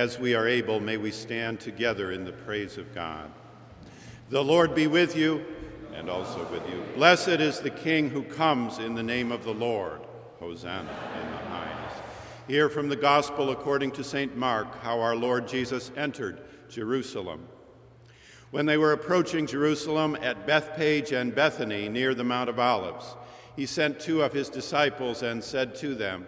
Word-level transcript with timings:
As 0.00 0.18
we 0.18 0.34
are 0.34 0.48
able, 0.48 0.80
may 0.80 0.96
we 0.96 1.10
stand 1.10 1.60
together 1.60 2.10
in 2.10 2.24
the 2.24 2.32
praise 2.32 2.78
of 2.78 2.94
God. 2.94 3.30
The 4.30 4.42
Lord 4.42 4.74
be 4.74 4.86
with 4.86 5.14
you 5.14 5.44
and 5.94 6.08
also 6.08 6.42
with 6.50 6.66
you. 6.70 6.82
Blessed 6.94 7.28
is 7.28 7.60
the 7.60 7.68
King 7.68 8.08
who 8.08 8.22
comes 8.22 8.78
in 8.78 8.94
the 8.94 9.02
name 9.02 9.30
of 9.30 9.44
the 9.44 9.52
Lord. 9.52 10.00
Hosanna 10.38 10.88
in 10.88 11.30
the 11.32 11.36
highest. 11.50 12.02
Hear 12.48 12.70
from 12.70 12.88
the 12.88 12.96
Gospel 12.96 13.50
according 13.50 13.90
to 13.90 14.02
St. 14.02 14.34
Mark 14.34 14.80
how 14.80 15.00
our 15.00 15.14
Lord 15.14 15.46
Jesus 15.46 15.90
entered 15.98 16.40
Jerusalem. 16.70 17.46
When 18.50 18.64
they 18.64 18.78
were 18.78 18.94
approaching 18.94 19.46
Jerusalem 19.46 20.16
at 20.22 20.46
Bethphage 20.46 21.12
and 21.12 21.34
Bethany 21.34 21.90
near 21.90 22.14
the 22.14 22.24
Mount 22.24 22.48
of 22.48 22.58
Olives, 22.58 23.16
he 23.54 23.66
sent 23.66 24.00
two 24.00 24.22
of 24.22 24.32
his 24.32 24.48
disciples 24.48 25.22
and 25.22 25.44
said 25.44 25.74
to 25.74 25.94
them, 25.94 26.26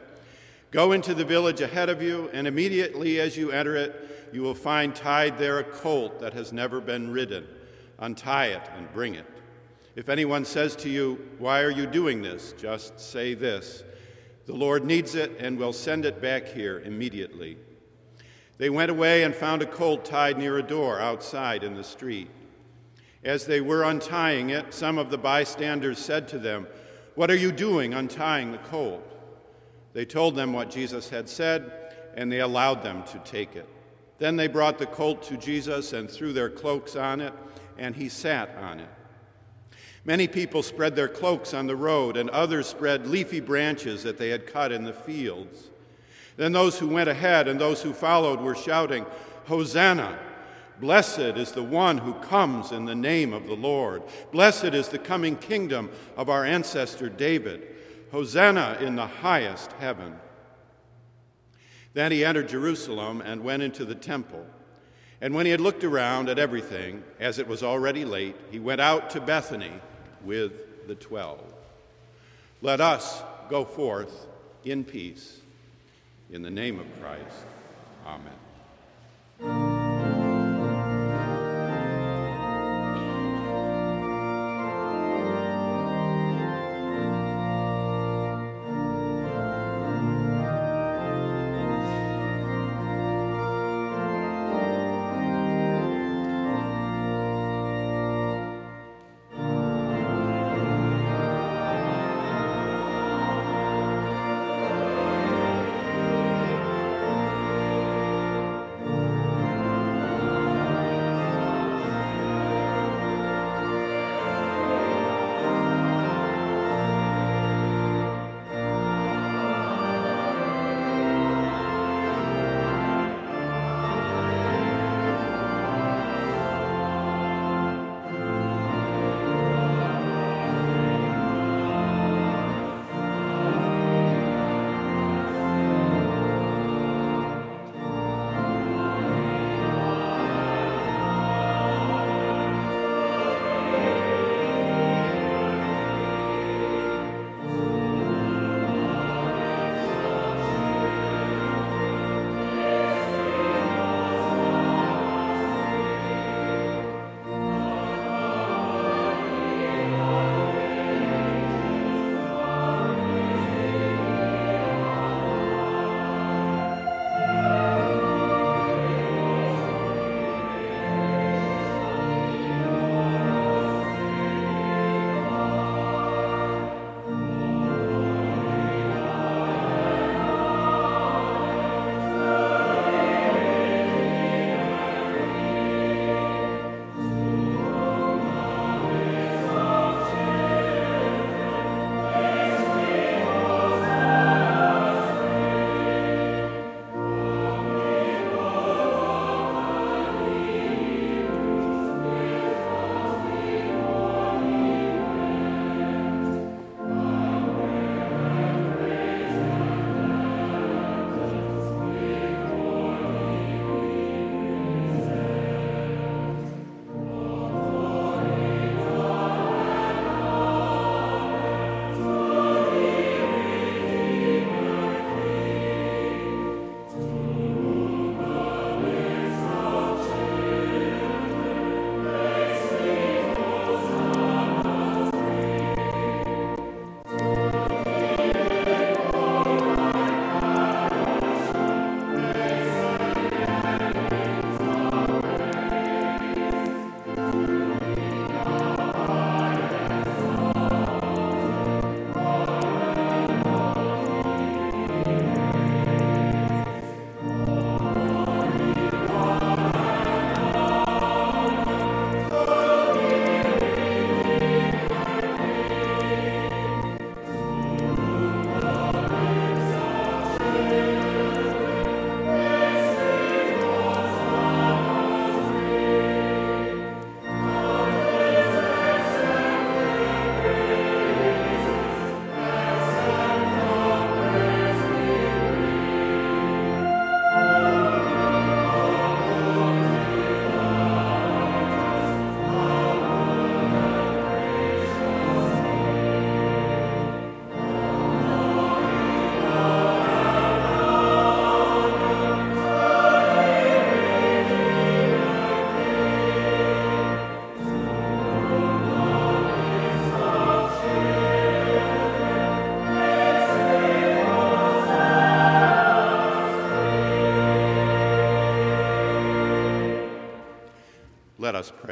Go 0.73 0.93
into 0.93 1.13
the 1.15 1.25
village 1.25 1.61
ahead 1.61 1.91
of 1.91 2.01
you, 2.01 2.31
and 2.33 2.47
immediately 2.47 3.21
as 3.21 3.37
you 3.37 3.53
enter 3.53 3.77
it, 3.77 4.31
you 4.33 4.41
will 4.41 4.55
find 4.55 4.97
tied 4.97 5.37
there 5.37 5.59
a 5.59 5.65
colt 5.65 6.19
that 6.21 6.33
has 6.33 6.51
never 6.51 6.81
been 6.81 7.13
ridden. 7.13 7.47
Untie 7.99 8.47
it 8.47 8.63
and 8.75 8.91
bring 8.95 9.15
it. 9.15 9.27
If 9.97 10.09
anyone 10.09 10.47
says 10.47 10.75
to 10.77 10.89
you, 10.89 11.21
Why 11.39 11.61
are 11.61 11.71
you 11.71 11.85
doing 11.85 12.23
this? 12.23 12.55
just 12.55 12.99
say 12.99 13.35
this 13.35 13.85
The 14.47 14.55
Lord 14.55 14.87
needs 14.87 15.15
it 15.15 15.37
and 15.39 15.59
will 15.59 15.75
send 15.75 16.07
it 16.07 16.23
back 16.23 16.49
here 16.49 16.81
immediately. 16.81 17.59
They 18.57 18.71
went 18.71 18.91
away 18.91 19.25
and 19.25 19.35
found 19.35 19.61
a 19.61 19.67
colt 19.67 20.07
tied 20.07 20.39
near 20.39 20.57
a 20.57 20.63
door 20.63 20.99
outside 20.99 21.65
in 21.65 21.75
the 21.75 21.85
street. 21.85 22.31
As 23.23 23.45
they 23.45 23.61
were 23.61 23.83
untying 23.83 24.49
it, 24.49 24.73
some 24.73 24.97
of 24.97 25.11
the 25.11 25.19
bystanders 25.19 25.99
said 25.99 26.29
to 26.29 26.39
them, 26.39 26.67
What 27.15 27.31
are 27.31 27.37
you 27.37 27.53
doing 27.53 27.93
untying 27.93 28.53
the 28.53 28.59
colt? 28.59 29.12
They 29.93 30.05
told 30.05 30.37
them 30.37 30.53
what 30.53 30.71
Jesus 30.71 31.11
had 31.11 31.29
said, 31.29 31.71
and 32.15 32.31
they 32.31 32.41
allowed 32.41 32.83
them 32.83 33.03
to 33.05 33.19
take 33.21 33.57
it. 33.57 33.69
Then 34.19 34.37
they 34.37 34.47
brought 34.47 34.79
the 34.79 34.87
colt 34.87 35.23
to 35.25 35.37
Jesus 35.37 35.93
and 35.93 36.11
threw 36.11 36.33
their 36.33 36.51
cloaks 36.51 36.97
on 36.97 37.21
it, 37.21 37.33
and 37.77 37.95
he 37.97 38.09
sat 38.09 38.57
on 38.61 38.81
it. 38.81 38.89
Many 40.05 40.27
people 40.27 40.63
spread 40.63 40.97
their 40.97 41.09
cloaks 41.09 41.55
on 41.55 41.67
the 41.67 41.77
road, 41.77 42.17
and 42.17 42.29
others 42.31 42.67
spread 42.67 43.07
leafy 43.07 43.41
branches 43.41 44.03
that 44.03 44.19
they 44.19 44.31
had 44.31 44.47
cut 44.47 44.73
in 44.73 44.85
the 44.85 44.93
fields. 44.93 45.71
Then 46.37 46.53
those 46.53 46.79
who 46.79 46.89
went 46.89 47.09
ahead 47.09 47.47
and 47.47 47.61
those 47.61 47.83
who 47.83 47.93
followed 47.93 48.41
were 48.41 48.55
shouting, 48.55 49.07
Hosanna! 49.47 50.19
Blessed 50.81 51.37
is 51.37 51.53
the 51.53 51.63
one 51.63 51.99
who 51.99 52.15
comes 52.15 52.73
in 52.73 52.87
the 52.87 52.95
name 52.95 53.33
of 53.33 53.47
the 53.47 53.55
Lord. 53.55 54.03
Blessed 54.33 54.75
is 54.75 54.89
the 54.89 54.99
coming 54.99 55.37
kingdom 55.37 55.91
of 56.17 56.29
our 56.29 56.45
ancestor 56.45 57.09
David. 57.09 57.72
Hosanna 58.13 58.79
in 58.81 58.95
the 58.95 59.07
highest 59.07 59.73
heaven. 59.73 60.15
Then 61.95 62.13
he 62.13 62.25
entered 62.25 62.49
Jerusalem 62.49 63.21
and 63.21 63.43
went 63.43 63.63
into 63.63 63.85
the 63.85 63.95
temple. 63.95 64.47
And 65.21 65.35
when 65.35 65.47
he 65.47 65.53
had 65.53 65.61
looked 65.61 65.83
around 65.83 66.29
at 66.29 66.39
everything, 66.39 67.03
as 67.19 67.39
it 67.39 67.49
was 67.49 67.63
already 67.63 68.05
late, 68.05 68.37
he 68.51 68.59
went 68.59 68.81
out 68.81 69.11
to 69.11 69.21
Bethany 69.21 69.73
with 70.25 70.87
the 70.87 70.95
twelve. 70.95 71.41
Let 72.61 72.81
us 72.81 73.23
go 73.49 73.65
forth 73.65 74.27
in 74.65 74.85
peace. 74.85 75.39
In 76.31 76.43
the 76.43 76.51
name 76.51 76.79
of 76.79 76.87
Christ, 77.01 77.47
amen. 78.07 79.72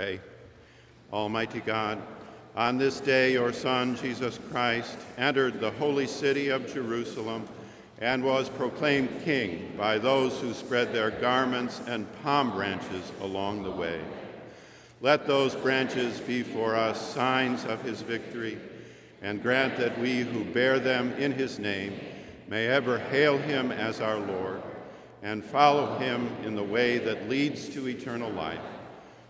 Pray. 0.01 0.21
Almighty 1.13 1.61
God, 1.61 2.01
on 2.57 2.79
this 2.79 3.01
day 3.01 3.35
your 3.35 3.53
Son, 3.53 3.97
Jesus 3.97 4.39
Christ, 4.51 4.97
entered 5.19 5.61
the 5.61 5.73
holy 5.73 6.07
city 6.07 6.49
of 6.49 6.73
Jerusalem 6.73 7.47
and 7.99 8.25
was 8.25 8.49
proclaimed 8.49 9.11
king 9.25 9.75
by 9.77 9.99
those 9.99 10.41
who 10.41 10.55
spread 10.55 10.95
their 10.95 11.11
garments 11.11 11.83
and 11.87 12.11
palm 12.23 12.51
branches 12.53 13.13
along 13.21 13.63
the 13.63 13.71
way. 13.71 14.01
Let 15.03 15.27
those 15.27 15.55
branches 15.55 16.19
be 16.21 16.45
for 16.45 16.77
us 16.77 17.13
signs 17.13 17.67
of 17.67 17.83
his 17.83 18.01
victory, 18.01 18.59
and 19.21 19.43
grant 19.43 19.77
that 19.77 20.01
we 20.01 20.21
who 20.21 20.45
bear 20.45 20.79
them 20.79 21.13
in 21.19 21.33
his 21.33 21.59
name 21.59 22.01
may 22.49 22.69
ever 22.69 22.99
hail 22.99 23.37
him 23.37 23.71
as 23.71 24.01
our 24.01 24.19
Lord 24.19 24.63
and 25.23 25.45
follow 25.45 25.99
him 25.99 26.31
in 26.43 26.55
the 26.55 26.65
way 26.65 26.97
that 26.97 27.29
leads 27.29 27.69
to 27.69 27.87
eternal 27.87 28.31
life, 28.31 28.61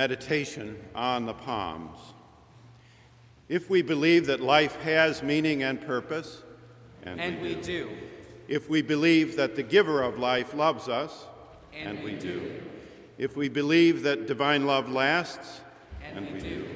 Meditation 0.00 0.78
on 0.94 1.26
the 1.26 1.34
palms. 1.34 1.98
If 3.50 3.68
we 3.68 3.82
believe 3.82 4.24
that 4.28 4.40
life 4.40 4.76
has 4.76 5.22
meaning 5.22 5.62
and 5.62 5.78
purpose, 5.78 6.42
and, 7.02 7.20
and 7.20 7.42
we, 7.42 7.54
do. 7.54 7.58
we, 7.58 7.62
do. 7.62 7.90
If 8.48 8.70
we 8.70 8.80
believe 8.80 9.36
that 9.36 9.56
the 9.56 9.62
giver 9.62 10.02
of 10.02 10.18
life 10.18 10.54
loves 10.54 10.88
us, 10.88 11.26
and, 11.74 11.98
and 11.98 12.02
we, 12.02 12.14
we 12.14 12.18
do. 12.18 12.40
do. 12.40 12.62
If 13.18 13.36
we 13.36 13.50
believe 13.50 14.02
that 14.04 14.26
divine 14.26 14.64
love 14.64 14.88
lasts, 14.88 15.60
and, 16.02 16.26
we, 16.28 16.32
we 16.32 16.40
do. 16.40 16.48
do. 16.48 16.68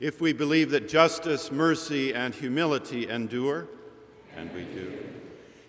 If 0.00 0.20
we 0.20 0.34
believe 0.34 0.70
that 0.72 0.86
justice, 0.86 1.50
mercy, 1.50 2.12
and 2.12 2.34
humility 2.34 3.08
endure, 3.08 3.68
and 4.36 4.52
we 4.52 4.64
do. 4.64 4.98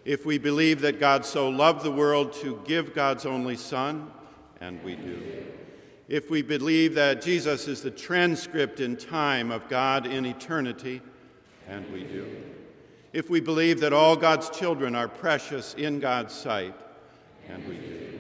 If 0.04 0.26
we 0.26 0.38
believe 0.40 0.82
that 0.82 1.00
God 1.00 1.26
so 1.26 1.48
loved 1.48 1.84
the 1.84 1.92
world 1.92 2.34
to 2.42 2.62
give 2.66 2.94
God's 2.94 3.26
only 3.26 3.56
Son, 3.56 4.12
and 4.60 4.84
we 4.84 4.96
do 4.96 5.35
if 6.08 6.30
we 6.30 6.42
believe 6.42 6.94
that 6.96 7.22
Jesus 7.22 7.68
is 7.68 7.82
the 7.82 7.92
transcript 7.92 8.80
in 8.80 8.96
time 8.96 9.52
of 9.52 9.68
God 9.70 10.06
in 10.06 10.26
eternity, 10.26 11.02
and 11.68 11.92
we 11.92 12.04
do. 12.04 12.28
If 13.12 13.30
we 13.30 13.40
believe 13.40 13.80
that 13.80 13.94
all 13.94 14.16
God's 14.16 14.50
children 14.50 14.94
are 14.96 15.08
precious 15.08 15.74
in 15.74 16.00
God's 16.00 16.34
sight, 16.34 16.76
and 17.50 17.68
we 17.68 17.76
do. 17.76 18.20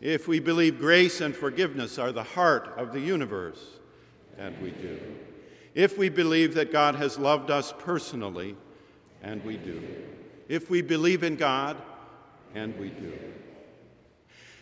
If 0.00 0.28
we 0.28 0.38
believe 0.38 0.78
grace 0.78 1.20
and 1.20 1.34
forgiveness 1.34 1.98
are 1.98 2.12
the 2.12 2.22
heart 2.22 2.74
of 2.76 2.92
the 2.92 3.00
universe, 3.00 3.78
and 4.36 4.60
we 4.60 4.70
do. 4.70 4.98
If 5.74 5.96
we 5.98 6.08
believe 6.08 6.54
that 6.54 6.72
God 6.72 6.94
has 6.96 7.18
loved 7.18 7.50
us 7.50 7.72
personally, 7.78 8.56
and 9.22 9.42
we 9.44 9.56
do. 9.56 9.82
If 10.48 10.70
we 10.70 10.82
believe 10.82 11.22
in 11.22 11.36
God, 11.36 11.76
and 12.54 12.76
we 12.78 12.90
do. 12.90 13.12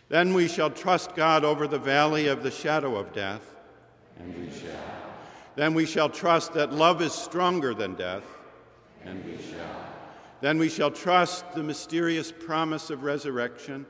Then 0.09 0.35
we 0.35 0.47
shall 0.47 0.71
trust 0.71 1.17
God 1.17 1.45
over 1.45 1.67
the 1.67 1.79
valley 1.79 2.29
of 2.29 2.43
the 2.43 2.51
shadow 2.51 2.97
of 2.97 3.13
death, 3.13 3.43
and 4.19 4.37
we 4.39 4.49
shall. 4.51 4.97
Then 5.57 5.75
we 5.75 5.87
shall 5.87 6.09
trust 6.09 6.53
that 6.55 6.73
love 6.73 7.03
is 7.03 7.13
stronger 7.13 7.75
than 7.75 7.95
death, 7.95 8.25
and 9.05 9.25
we 9.25 9.37
shall. 9.37 9.87
Then 10.41 10.59
we 10.59 10.69
shall 10.69 10.91
trust 10.91 11.51
the 11.55 11.63
mysterious 11.63 12.31
promise 12.31 12.91
of 12.91 13.03
resurrection, 13.03 13.87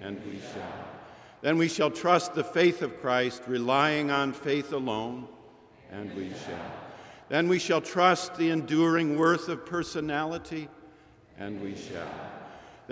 and 0.00 0.16
we 0.24 0.38
shall. 0.38 0.84
Then 1.42 1.58
we 1.58 1.68
shall 1.68 1.90
trust 1.90 2.34
the 2.34 2.44
faith 2.44 2.82
of 2.82 3.00
Christ, 3.00 3.42
relying 3.46 4.10
on 4.10 4.32
faith 4.32 4.72
alone, 4.72 5.26
and 5.90 6.14
we 6.14 6.30
shall. 6.30 6.72
Then 7.28 7.48
we 7.48 7.58
shall 7.58 7.80
trust 7.80 8.36
the 8.36 8.50
enduring 8.50 9.18
worth 9.18 9.48
of 9.48 9.66
personality, 9.66 10.68
and 11.36 11.60
we 11.60 11.74
shall. 11.74 12.31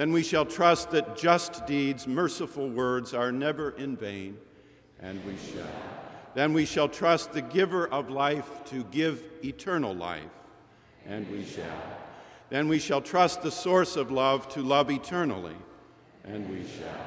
Then 0.01 0.13
we 0.13 0.23
shall 0.23 0.47
trust 0.47 0.93
that 0.93 1.15
just 1.15 1.67
deeds, 1.67 2.07
merciful 2.07 2.71
words 2.71 3.13
are 3.13 3.31
never 3.31 3.73
in 3.73 3.99
vain, 3.99 4.39
and 4.99 5.23
we 5.27 5.35
shall. 5.37 5.69
Then 6.33 6.55
we 6.55 6.65
shall 6.65 6.89
trust 6.89 7.35
the 7.35 7.43
giver 7.43 7.87
of 7.87 8.09
life 8.09 8.49
to 8.71 8.85
give 8.85 9.23
eternal 9.45 9.95
life, 9.95 10.23
and 11.05 11.31
we 11.31 11.45
shall. 11.45 11.83
Then 12.49 12.67
we 12.67 12.79
shall 12.79 13.03
trust 13.03 13.43
the 13.43 13.51
source 13.51 13.95
of 13.97 14.11
love 14.11 14.49
to 14.55 14.63
love 14.63 14.91
eternally, 14.91 15.59
and 16.25 16.49
we 16.49 16.63
shall. 16.63 17.07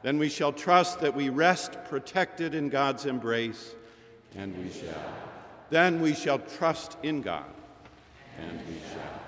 Then 0.00 0.16
we 0.18 0.30
shall 0.30 0.54
trust 0.54 1.00
that 1.00 1.14
we 1.14 1.28
rest 1.28 1.76
protected 1.84 2.54
in 2.54 2.70
God's 2.70 3.04
embrace, 3.04 3.74
and 4.34 4.56
we 4.56 4.70
shall. 4.70 5.12
Then 5.68 6.00
we 6.00 6.14
shall 6.14 6.38
trust 6.38 6.96
in 7.02 7.20
God, 7.20 7.44
and 8.40 8.58
we 8.66 8.78
shall. 8.90 9.21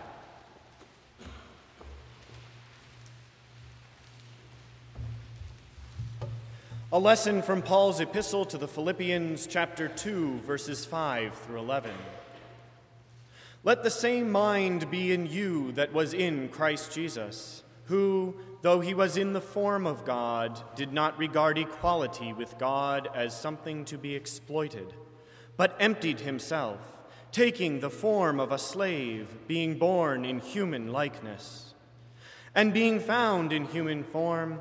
A 6.95 7.01
lesson 7.01 7.43
from 7.43 7.61
Paul's 7.61 7.99
epistle 7.99 8.45
to 8.45 8.57
the 8.57 8.69
Philippians, 8.69 9.49
chapter 9.49 9.89
2, 9.89 10.43
verses 10.47 10.85
5 10.85 11.35
through 11.35 11.59
11. 11.59 11.91
Let 13.65 13.83
the 13.83 13.91
same 13.91 14.31
mind 14.31 14.89
be 14.93 15.11
in 15.11 15.27
you 15.27 15.73
that 15.73 15.93
was 15.93 16.15
in 16.15 16.51
Christ 16.51 16.93
Jesus, 16.93 17.65
who, 17.87 18.37
though 18.63 18.79
he 18.79 18.95
was 18.95 19.17
in 19.17 19.33
the 19.33 19.41
form 19.41 19.89
of 19.89 20.05
God, 20.05 20.63
did 20.77 20.93
not 20.93 21.19
regard 21.19 21.59
equality 21.59 22.33
with 22.33 22.59
God 22.59 23.09
as 23.13 23.37
something 23.37 23.85
to 23.87 23.99
be 23.99 24.15
exploited, 24.15 24.95
but 25.57 25.77
emptied 25.81 26.21
himself 26.21 26.79
taking 27.33 27.81
the 27.81 27.91
form 27.91 28.39
of 28.39 28.53
a 28.53 28.59
slave, 28.59 29.35
being 29.49 29.81
born 29.81 30.25
in 30.25 30.39
human 30.39 30.93
likeness. 30.93 31.75
And 32.55 32.73
being 32.73 33.01
found 33.01 33.53
in 33.53 33.65
human 33.65 34.05
form, 34.05 34.61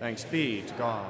Thanks 0.00 0.24
be 0.24 0.62
to 0.62 0.74
God. 0.74 1.06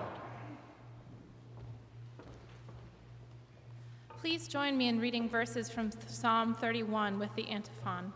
Please 4.20 4.48
join 4.48 4.76
me 4.76 4.88
in 4.88 4.98
reading 4.98 5.28
verses 5.28 5.70
from 5.70 5.92
Psalm 6.08 6.54
31 6.54 7.20
with 7.20 7.32
the 7.36 7.48
antiphon. 7.48 8.12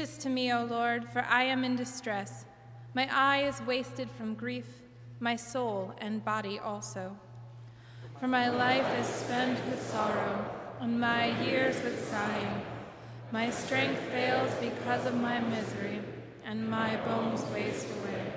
Gracious 0.00 0.16
to 0.16 0.30
me, 0.30 0.50
O 0.50 0.64
Lord, 0.64 1.06
for 1.10 1.20
I 1.28 1.42
am 1.42 1.62
in 1.62 1.76
distress. 1.76 2.46
My 2.94 3.06
eye 3.12 3.42
is 3.42 3.60
wasted 3.60 4.10
from 4.10 4.34
grief, 4.34 4.64
my 5.18 5.36
soul 5.36 5.92
and 5.98 6.24
body 6.24 6.58
also. 6.58 7.18
For 8.18 8.26
my 8.26 8.48
life 8.48 8.98
is 8.98 9.06
spent 9.06 9.62
with 9.66 9.86
sorrow, 9.90 10.50
and 10.80 10.98
my 10.98 11.38
years 11.44 11.76
with 11.82 12.08
sighing. 12.08 12.62
My 13.30 13.50
strength 13.50 14.00
fails 14.04 14.50
because 14.54 15.04
of 15.04 15.16
my 15.16 15.38
misery, 15.38 16.00
and 16.46 16.70
my 16.70 16.96
bones 17.04 17.44
waste 17.52 17.86
away. 18.00 18.32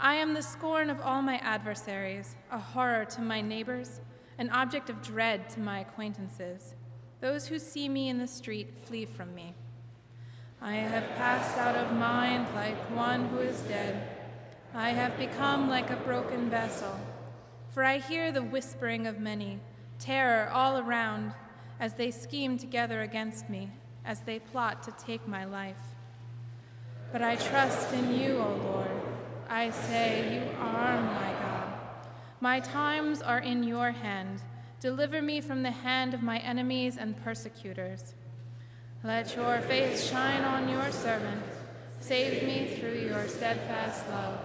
I 0.00 0.16
am 0.16 0.34
the 0.34 0.42
scorn 0.42 0.90
of 0.90 1.00
all 1.02 1.22
my 1.22 1.36
adversaries, 1.36 2.34
a 2.50 2.58
horror 2.58 3.04
to 3.04 3.20
my 3.20 3.40
neighbors, 3.40 4.00
an 4.38 4.50
object 4.50 4.90
of 4.90 5.02
dread 5.02 5.48
to 5.50 5.60
my 5.60 5.78
acquaintances. 5.78 6.74
Those 7.20 7.46
who 7.46 7.60
see 7.60 7.88
me 7.88 8.08
in 8.08 8.18
the 8.18 8.26
street 8.26 8.74
flee 8.76 9.04
from 9.04 9.32
me. 9.36 9.54
I 10.62 10.74
have 10.74 11.08
passed 11.16 11.56
out 11.56 11.74
of 11.74 11.96
mind 11.96 12.46
like 12.54 12.76
one 12.94 13.28
who 13.28 13.38
is 13.38 13.60
dead. 13.62 14.08
I 14.74 14.90
have 14.90 15.16
become 15.16 15.70
like 15.70 15.90
a 15.90 15.96
broken 15.96 16.50
vessel. 16.50 17.00
For 17.70 17.82
I 17.82 17.98
hear 17.98 18.30
the 18.30 18.42
whispering 18.42 19.06
of 19.06 19.18
many, 19.18 19.60
terror 19.98 20.50
all 20.52 20.78
around, 20.78 21.32
as 21.78 21.94
they 21.94 22.10
scheme 22.10 22.58
together 22.58 23.00
against 23.00 23.48
me, 23.48 23.70
as 24.04 24.20
they 24.20 24.38
plot 24.38 24.82
to 24.82 24.92
take 24.92 25.26
my 25.26 25.46
life. 25.46 25.96
But 27.10 27.22
I 27.22 27.36
trust 27.36 27.94
in 27.94 28.20
you, 28.20 28.36
O 28.36 28.60
Lord. 28.64 28.90
I 29.48 29.70
say, 29.70 30.34
You 30.34 30.58
are 30.60 31.00
my 31.00 31.32
God. 31.40 31.72
My 32.40 32.60
times 32.60 33.22
are 33.22 33.40
in 33.40 33.62
your 33.62 33.92
hand. 33.92 34.42
Deliver 34.78 35.22
me 35.22 35.40
from 35.40 35.62
the 35.62 35.70
hand 35.70 36.12
of 36.12 36.22
my 36.22 36.38
enemies 36.38 36.98
and 36.98 37.22
persecutors. 37.24 38.14
Let 39.02 39.34
your 39.34 39.62
face 39.62 40.10
shine 40.10 40.44
on 40.44 40.68
your 40.68 40.92
servant. 40.92 41.42
Save 42.00 42.42
me 42.42 42.76
through 42.76 42.98
your 42.98 43.26
steadfast 43.28 44.06
love. 44.10 44.38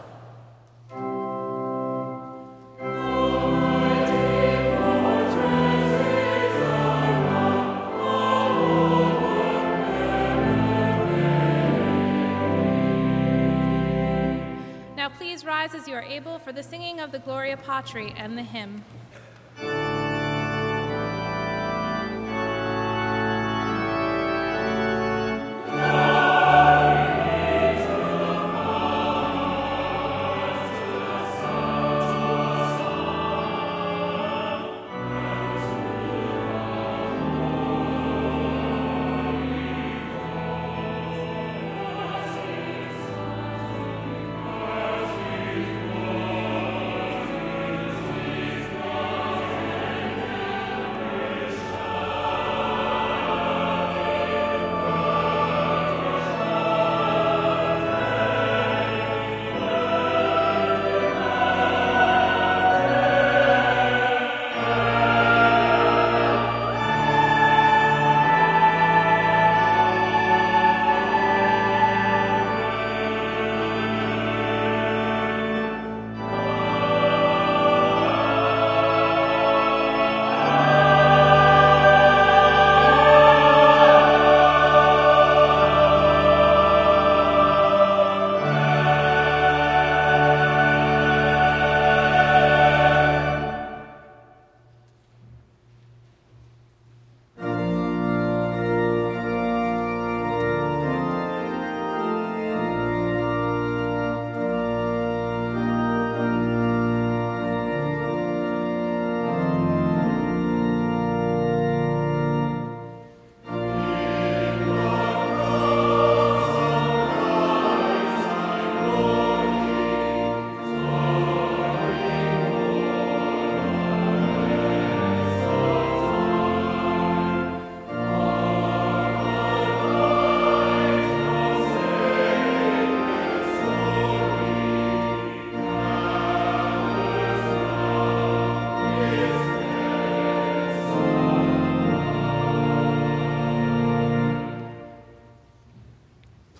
Now 14.95 15.09
please 15.09 15.43
rise 15.43 15.75
as 15.75 15.85
you 15.85 15.95
are 15.95 16.01
able 16.01 16.39
for 16.39 16.53
the 16.53 16.63
singing 16.63 17.01
of 17.01 17.11
the 17.11 17.19
Gloria 17.19 17.57
Patri 17.57 18.13
and 18.15 18.37
the 18.37 18.43
hymn. 18.43 18.85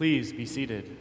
Please 0.05 0.31
be 0.31 0.45
seated. 0.45 0.95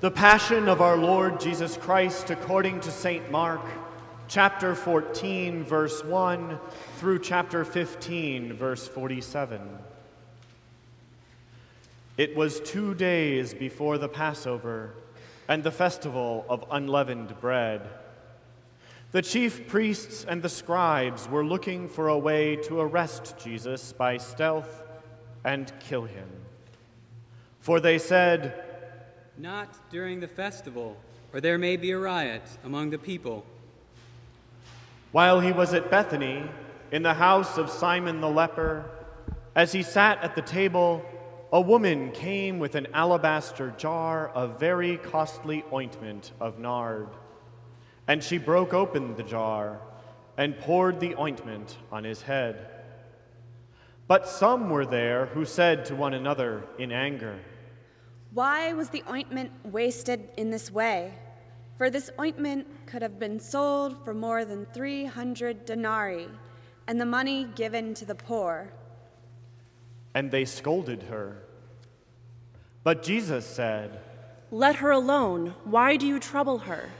The 0.00 0.10
Passion 0.10 0.68
of 0.68 0.82
our 0.82 0.98
Lord 0.98 1.40
Jesus 1.40 1.78
Christ 1.78 2.28
according 2.28 2.80
to 2.80 2.90
St. 2.90 3.30
Mark, 3.30 3.62
chapter 4.28 4.74
14, 4.74 5.64
verse 5.64 6.04
1 6.04 6.58
through 6.98 7.20
chapter 7.20 7.64
15, 7.64 8.52
verse 8.52 8.86
47. 8.86 9.62
It 12.18 12.36
was 12.36 12.60
two 12.60 12.94
days 12.94 13.54
before 13.54 13.96
the 13.96 14.10
Passover 14.10 14.92
and 15.48 15.64
the 15.64 15.72
festival 15.72 16.44
of 16.50 16.66
unleavened 16.70 17.40
bread. 17.40 17.80
The 19.12 19.22
chief 19.22 19.66
priests 19.66 20.24
and 20.28 20.40
the 20.40 20.48
scribes 20.48 21.28
were 21.28 21.44
looking 21.44 21.88
for 21.88 22.06
a 22.06 22.18
way 22.18 22.54
to 22.56 22.78
arrest 22.78 23.34
Jesus 23.42 23.92
by 23.92 24.18
stealth 24.18 24.84
and 25.44 25.72
kill 25.80 26.04
him. 26.04 26.28
For 27.58 27.80
they 27.80 27.98
said, 27.98 28.64
Not 29.36 29.90
during 29.90 30.20
the 30.20 30.28
festival, 30.28 30.96
or 31.32 31.40
there 31.40 31.58
may 31.58 31.76
be 31.76 31.90
a 31.90 31.98
riot 31.98 32.44
among 32.62 32.90
the 32.90 32.98
people. 32.98 33.44
While 35.10 35.40
he 35.40 35.50
was 35.50 35.74
at 35.74 35.90
Bethany, 35.90 36.48
in 36.92 37.02
the 37.02 37.14
house 37.14 37.58
of 37.58 37.68
Simon 37.68 38.20
the 38.20 38.30
leper, 38.30 38.84
as 39.56 39.72
he 39.72 39.82
sat 39.82 40.22
at 40.22 40.36
the 40.36 40.42
table, 40.42 41.04
a 41.52 41.60
woman 41.60 42.12
came 42.12 42.60
with 42.60 42.76
an 42.76 42.86
alabaster 42.94 43.74
jar 43.76 44.28
of 44.28 44.60
very 44.60 44.98
costly 44.98 45.64
ointment 45.72 46.30
of 46.40 46.60
nard. 46.60 47.08
And 48.10 48.24
she 48.24 48.38
broke 48.38 48.74
open 48.74 49.14
the 49.14 49.22
jar 49.22 49.78
and 50.36 50.58
poured 50.58 50.98
the 50.98 51.14
ointment 51.14 51.78
on 51.92 52.02
his 52.02 52.20
head. 52.22 52.66
But 54.08 54.26
some 54.26 54.68
were 54.68 54.84
there 54.84 55.26
who 55.26 55.44
said 55.44 55.84
to 55.84 55.94
one 55.94 56.14
another 56.14 56.64
in 56.76 56.90
anger, 56.90 57.38
Why 58.32 58.72
was 58.72 58.88
the 58.88 59.04
ointment 59.08 59.52
wasted 59.62 60.28
in 60.36 60.50
this 60.50 60.72
way? 60.72 61.14
For 61.78 61.88
this 61.88 62.10
ointment 62.18 62.66
could 62.86 63.00
have 63.00 63.20
been 63.20 63.38
sold 63.38 64.04
for 64.04 64.12
more 64.12 64.44
than 64.44 64.66
300 64.74 65.64
denarii 65.64 66.30
and 66.88 67.00
the 67.00 67.06
money 67.06 67.44
given 67.54 67.94
to 67.94 68.04
the 68.04 68.16
poor. 68.16 68.72
And 70.16 70.32
they 70.32 70.46
scolded 70.46 71.04
her. 71.04 71.44
But 72.82 73.04
Jesus 73.04 73.46
said, 73.46 74.00
Let 74.50 74.74
her 74.82 74.90
alone. 74.90 75.54
Why 75.62 75.96
do 75.96 76.08
you 76.08 76.18
trouble 76.18 76.58
her? 76.58 76.90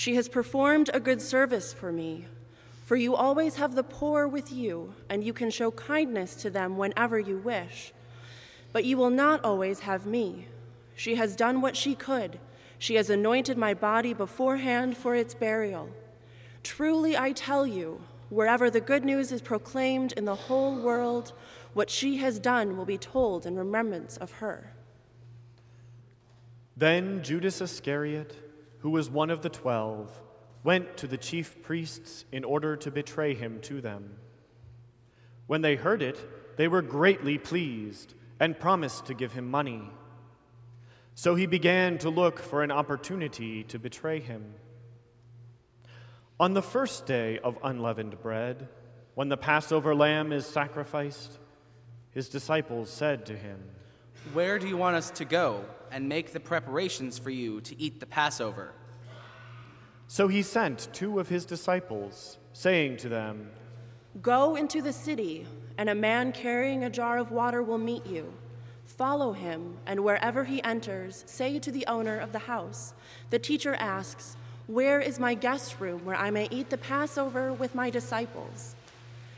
She 0.00 0.14
has 0.14 0.30
performed 0.30 0.88
a 0.94 0.98
good 0.98 1.20
service 1.20 1.74
for 1.74 1.92
me. 1.92 2.24
For 2.86 2.96
you 2.96 3.14
always 3.14 3.56
have 3.56 3.74
the 3.74 3.82
poor 3.82 4.26
with 4.26 4.50
you, 4.50 4.94
and 5.10 5.22
you 5.22 5.34
can 5.34 5.50
show 5.50 5.70
kindness 5.72 6.36
to 6.36 6.48
them 6.48 6.78
whenever 6.78 7.18
you 7.18 7.36
wish. 7.36 7.92
But 8.72 8.86
you 8.86 8.96
will 8.96 9.10
not 9.10 9.44
always 9.44 9.80
have 9.80 10.06
me. 10.06 10.46
She 10.96 11.16
has 11.16 11.36
done 11.36 11.60
what 11.60 11.76
she 11.76 11.94
could. 11.94 12.38
She 12.78 12.94
has 12.94 13.10
anointed 13.10 13.58
my 13.58 13.74
body 13.74 14.14
beforehand 14.14 14.96
for 14.96 15.14
its 15.14 15.34
burial. 15.34 15.90
Truly, 16.62 17.14
I 17.14 17.32
tell 17.32 17.66
you, 17.66 18.00
wherever 18.30 18.70
the 18.70 18.80
good 18.80 19.04
news 19.04 19.30
is 19.30 19.42
proclaimed 19.42 20.14
in 20.16 20.24
the 20.24 20.34
whole 20.34 20.76
world, 20.76 21.34
what 21.74 21.90
she 21.90 22.16
has 22.16 22.38
done 22.38 22.78
will 22.78 22.86
be 22.86 22.96
told 22.96 23.44
in 23.44 23.54
remembrance 23.54 24.16
of 24.16 24.32
her. 24.40 24.72
Then 26.74 27.22
Judas 27.22 27.60
Iscariot, 27.60 28.49
who 28.80 28.90
was 28.90 29.08
one 29.08 29.30
of 29.30 29.42
the 29.42 29.48
twelve, 29.48 30.10
went 30.62 30.96
to 30.98 31.06
the 31.06 31.16
chief 31.16 31.62
priests 31.62 32.24
in 32.32 32.44
order 32.44 32.76
to 32.76 32.90
betray 32.90 33.34
him 33.34 33.60
to 33.62 33.80
them. 33.80 34.16
When 35.46 35.62
they 35.62 35.76
heard 35.76 36.02
it, 36.02 36.56
they 36.56 36.68
were 36.68 36.82
greatly 36.82 37.38
pleased 37.38 38.14
and 38.38 38.58
promised 38.58 39.06
to 39.06 39.14
give 39.14 39.32
him 39.32 39.50
money. 39.50 39.82
So 41.14 41.34
he 41.34 41.46
began 41.46 41.98
to 41.98 42.10
look 42.10 42.38
for 42.38 42.62
an 42.62 42.70
opportunity 42.70 43.64
to 43.64 43.78
betray 43.78 44.20
him. 44.20 44.54
On 46.38 46.54
the 46.54 46.62
first 46.62 47.04
day 47.04 47.38
of 47.38 47.58
unleavened 47.62 48.22
bread, 48.22 48.68
when 49.14 49.28
the 49.28 49.36
Passover 49.36 49.94
lamb 49.94 50.32
is 50.32 50.46
sacrificed, 50.46 51.38
his 52.12 52.30
disciples 52.30 52.88
said 52.88 53.26
to 53.26 53.36
him, 53.36 53.62
Where 54.32 54.58
do 54.58 54.66
you 54.66 54.76
want 54.76 54.96
us 54.96 55.10
to 55.12 55.24
go 55.26 55.64
and 55.92 56.08
make 56.08 56.32
the 56.32 56.40
preparations 56.40 57.18
for 57.18 57.30
you 57.30 57.60
to 57.62 57.80
eat 57.80 58.00
the 58.00 58.06
Passover? 58.06 58.72
So 60.08 60.28
he 60.28 60.42
sent 60.42 60.88
two 60.92 61.20
of 61.20 61.28
his 61.28 61.44
disciples, 61.44 62.38
saying 62.52 62.96
to 62.98 63.08
them, 63.08 63.50
Go 64.20 64.56
into 64.56 64.82
the 64.82 64.92
city, 64.92 65.46
and 65.78 65.88
a 65.88 65.94
man 65.94 66.32
carrying 66.32 66.82
a 66.82 66.90
jar 66.90 67.18
of 67.18 67.30
water 67.30 67.62
will 67.62 67.78
meet 67.78 68.04
you. 68.06 68.32
Follow 68.84 69.32
him, 69.32 69.76
and 69.86 70.00
wherever 70.02 70.44
he 70.44 70.62
enters, 70.64 71.22
say 71.26 71.60
to 71.60 71.70
the 71.70 71.86
owner 71.86 72.18
of 72.18 72.32
the 72.32 72.40
house, 72.40 72.92
The 73.30 73.38
teacher 73.38 73.74
asks, 73.74 74.36
Where 74.66 75.00
is 75.00 75.20
my 75.20 75.34
guest 75.34 75.78
room 75.78 76.04
where 76.04 76.16
I 76.16 76.30
may 76.30 76.48
eat 76.50 76.70
the 76.70 76.76
Passover 76.76 77.52
with 77.52 77.74
my 77.74 77.88
disciples? 77.88 78.74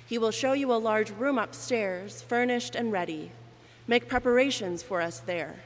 He 0.06 0.18
will 0.18 0.30
show 0.30 0.52
you 0.52 0.72
a 0.72 0.76
large 0.76 1.10
room 1.10 1.38
upstairs, 1.38 2.22
furnished 2.22 2.74
and 2.74 2.90
ready. 2.90 3.30
Make 3.86 4.08
preparations 4.08 4.82
for 4.82 5.00
us 5.02 5.20
there. 5.20 5.56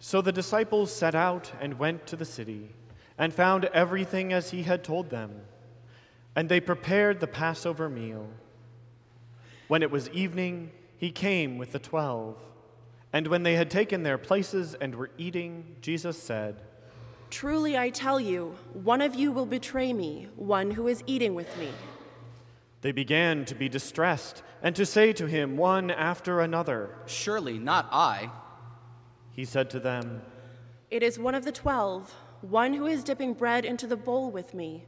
So 0.00 0.20
the 0.22 0.32
disciples 0.32 0.94
set 0.94 1.14
out 1.14 1.52
and 1.60 1.78
went 1.78 2.06
to 2.06 2.16
the 2.16 2.24
city, 2.24 2.70
and 3.18 3.34
found 3.34 3.64
everything 3.66 4.32
as 4.32 4.50
he 4.50 4.62
had 4.62 4.84
told 4.84 5.10
them. 5.10 5.40
And 6.36 6.48
they 6.48 6.60
prepared 6.60 7.18
the 7.18 7.26
Passover 7.26 7.88
meal. 7.88 8.28
When 9.66 9.82
it 9.82 9.90
was 9.90 10.08
evening, 10.10 10.70
he 10.96 11.10
came 11.10 11.58
with 11.58 11.72
the 11.72 11.78
twelve. 11.80 12.36
And 13.12 13.26
when 13.26 13.42
they 13.42 13.56
had 13.56 13.70
taken 13.70 14.02
their 14.02 14.18
places 14.18 14.74
and 14.74 14.94
were 14.94 15.10
eating, 15.18 15.76
Jesus 15.80 16.22
said, 16.22 16.62
Truly 17.30 17.76
I 17.76 17.90
tell 17.90 18.20
you, 18.20 18.54
one 18.72 19.00
of 19.00 19.14
you 19.14 19.32
will 19.32 19.46
betray 19.46 19.92
me, 19.92 20.28
one 20.36 20.70
who 20.70 20.86
is 20.86 21.02
eating 21.06 21.34
with 21.34 21.54
me. 21.58 21.70
They 22.80 22.92
began 22.92 23.44
to 23.46 23.54
be 23.54 23.68
distressed 23.68 24.42
and 24.62 24.76
to 24.76 24.86
say 24.86 25.12
to 25.14 25.26
him 25.26 25.56
one 25.56 25.90
after 25.90 26.40
another. 26.40 26.90
Surely 27.06 27.58
not 27.58 27.88
I. 27.90 28.30
He 29.38 29.44
said 29.44 29.70
to 29.70 29.78
them, 29.78 30.22
It 30.90 31.04
is 31.04 31.16
one 31.16 31.36
of 31.36 31.44
the 31.44 31.52
twelve, 31.52 32.12
one 32.40 32.74
who 32.74 32.86
is 32.86 33.04
dipping 33.04 33.34
bread 33.34 33.64
into 33.64 33.86
the 33.86 33.96
bowl 33.96 34.32
with 34.32 34.52
me. 34.52 34.86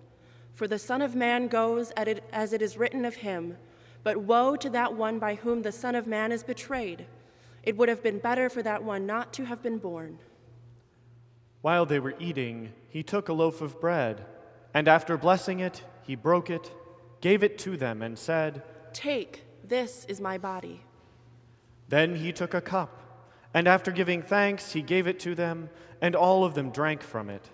For 0.52 0.66
the 0.66 0.76
Son 0.76 1.00
of 1.00 1.14
Man 1.14 1.46
goes 1.46 1.92
as 1.92 2.52
it 2.52 2.60
is 2.60 2.76
written 2.76 3.04
of 3.04 3.14
him, 3.14 3.58
but 4.02 4.16
woe 4.16 4.56
to 4.56 4.68
that 4.70 4.96
one 4.96 5.20
by 5.20 5.36
whom 5.36 5.62
the 5.62 5.70
Son 5.70 5.94
of 5.94 6.08
Man 6.08 6.32
is 6.32 6.42
betrayed. 6.42 7.06
It 7.62 7.76
would 7.76 7.88
have 7.88 8.02
been 8.02 8.18
better 8.18 8.48
for 8.48 8.60
that 8.64 8.82
one 8.82 9.06
not 9.06 9.32
to 9.34 9.44
have 9.44 9.62
been 9.62 9.78
born. 9.78 10.18
While 11.60 11.86
they 11.86 12.00
were 12.00 12.16
eating, 12.18 12.72
he 12.88 13.04
took 13.04 13.28
a 13.28 13.32
loaf 13.32 13.60
of 13.60 13.80
bread, 13.80 14.24
and 14.74 14.88
after 14.88 15.16
blessing 15.16 15.60
it, 15.60 15.84
he 16.02 16.16
broke 16.16 16.50
it, 16.50 16.72
gave 17.20 17.44
it 17.44 17.56
to 17.58 17.76
them, 17.76 18.02
and 18.02 18.18
said, 18.18 18.64
Take, 18.92 19.44
this 19.62 20.04
is 20.06 20.20
my 20.20 20.38
body. 20.38 20.82
Then 21.88 22.16
he 22.16 22.32
took 22.32 22.52
a 22.52 22.60
cup, 22.60 22.99
and 23.52 23.66
after 23.66 23.90
giving 23.90 24.22
thanks, 24.22 24.72
he 24.72 24.82
gave 24.82 25.06
it 25.06 25.18
to 25.20 25.34
them, 25.34 25.70
and 26.00 26.14
all 26.14 26.44
of 26.44 26.54
them 26.54 26.70
drank 26.70 27.02
from 27.02 27.28
it. 27.28 27.50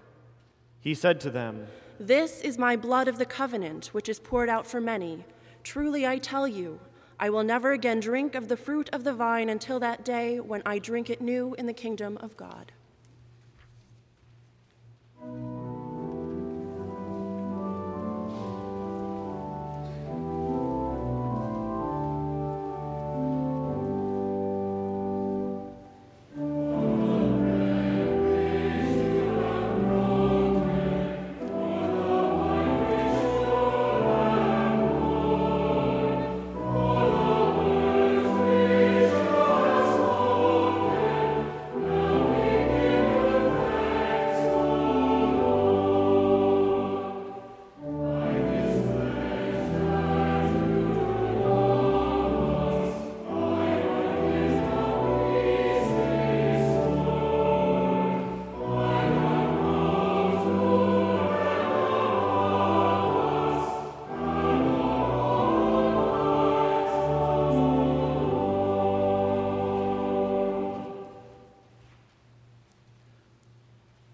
He 0.81 0.95
said 0.95 1.21
to 1.23 1.31
them, 1.31 1.67
This 1.99 2.41
is 2.41 2.59
my 2.59 2.77
blood 2.77 3.09
of 3.09 3.19
the 3.19 3.25
covenant, 3.25 3.87
which 3.87 4.09
is 4.09 4.21
poured 4.21 4.49
out 4.49 4.67
for 4.67 4.81
many. 4.81 5.25
Truly 5.63 6.07
I 6.07 6.19
tell 6.19 6.47
you, 6.47 6.79
I 7.19 7.31
will 7.31 7.43
never 7.43 7.73
again 7.73 8.01
drink 8.01 8.35
of 8.35 8.49
the 8.49 8.57
fruit 8.57 8.91
of 8.93 9.05
the 9.05 9.15
vine 9.15 9.49
until 9.49 9.81
that 9.81 10.05
day 10.05 10.39
when 10.39 10.63
I 10.67 10.79
drink 10.79 11.09
it 11.09 11.23
new 11.23 11.55
in 11.55 11.67
the 11.67 11.73
kingdom 11.73 12.19
of 12.19 12.37
God. 12.37 12.73